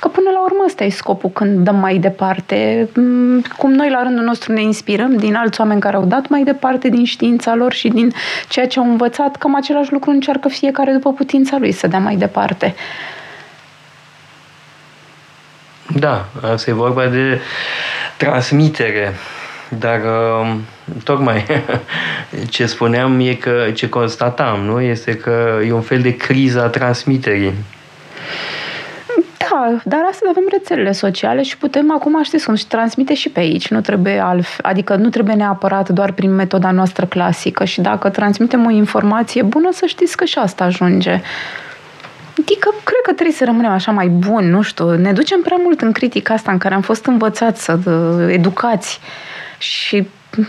[0.00, 2.88] Că până la urmă ăsta e scopul când dăm mai departe.
[2.94, 6.42] Mm, cum noi la rândul nostru ne inspirăm din alți oameni care au dat mai
[6.42, 8.12] departe din știința lor și din
[8.48, 12.16] ceea ce au învățat, cam același lucru încearcă fiecare după putința lui să dea mai
[12.16, 12.74] departe.
[15.98, 17.40] Da, asta e vorba de
[18.16, 19.12] transmitere.
[19.78, 20.00] Dar
[20.40, 20.60] um,
[21.04, 21.44] tocmai
[22.48, 24.80] ce spuneam e că, ce constatam, nu?
[24.80, 27.52] Este că e un fel de criză a transmiterii.
[29.50, 33.40] Da, dar astăzi avem rețelele sociale și putem acum, știți cum, și transmite și pe
[33.40, 33.68] aici.
[33.68, 38.66] Nu trebuie altf- adică nu trebuie neapărat doar prin metoda noastră clasică și dacă transmitem
[38.66, 41.20] o informație bună, să știți că și asta ajunge.
[42.40, 45.80] Adică, cred că trebuie să rămânem așa mai buni, nu știu, ne ducem prea mult
[45.80, 47.78] în critica asta în care am fost învățați să
[48.30, 49.00] educați
[49.58, 50.06] și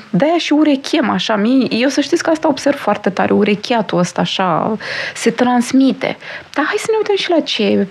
[0.10, 1.42] de-aia și urechem așa.
[1.70, 4.78] Eu să știți că asta observ foarte tare, urechiatul ăsta așa
[5.16, 6.18] se transmite.
[6.54, 7.88] Dar hai să ne uităm și la ce,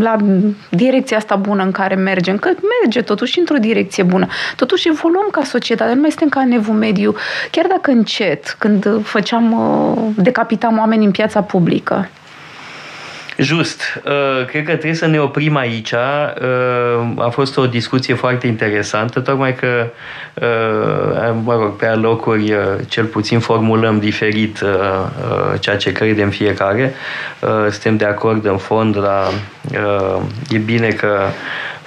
[0.00, 0.16] la
[0.70, 2.50] direcția asta bună în care mergem, că
[2.82, 4.26] merge totuși într-o direcție bună.
[4.56, 7.14] Totuși evoluăm ca societate, nu mai suntem ca nevu mediu,
[7.50, 12.08] chiar dacă încet, când făceam, uh, decapitam oameni în piața publică.
[13.40, 14.00] Just.
[14.04, 15.92] Uh, cred că trebuie să ne oprim aici.
[15.92, 15.98] Uh,
[17.16, 19.86] a fost o discuție foarte interesantă, tocmai că,
[20.34, 22.54] uh, mă rog, pe alocuri
[22.88, 24.64] cel puțin formulăm diferit
[25.60, 26.94] ceea ce credem fiecare.
[27.70, 29.28] Suntem de acord în fond la...
[30.50, 31.18] E bine că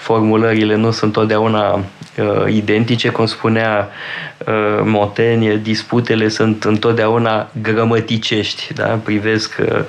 [0.03, 3.89] formulările nu sunt totdeauna uh, identice, cum spunea
[4.37, 8.99] uh, Motenie, disputele sunt întotdeauna grămăticești, da?
[9.03, 9.79] privesc uh,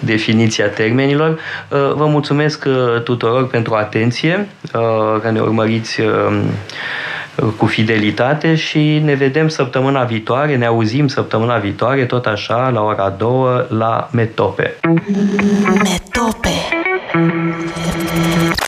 [0.00, 1.30] definiția termenilor.
[1.30, 6.40] Uh, vă mulțumesc uh, tuturor pentru atenție, uh, că ne urmăriți uh,
[7.56, 13.14] cu fidelitate și ne vedem săptămâna viitoare, ne auzim săptămâna viitoare, tot așa, la ora
[13.18, 14.74] 2 la Metope.
[15.82, 16.50] Metope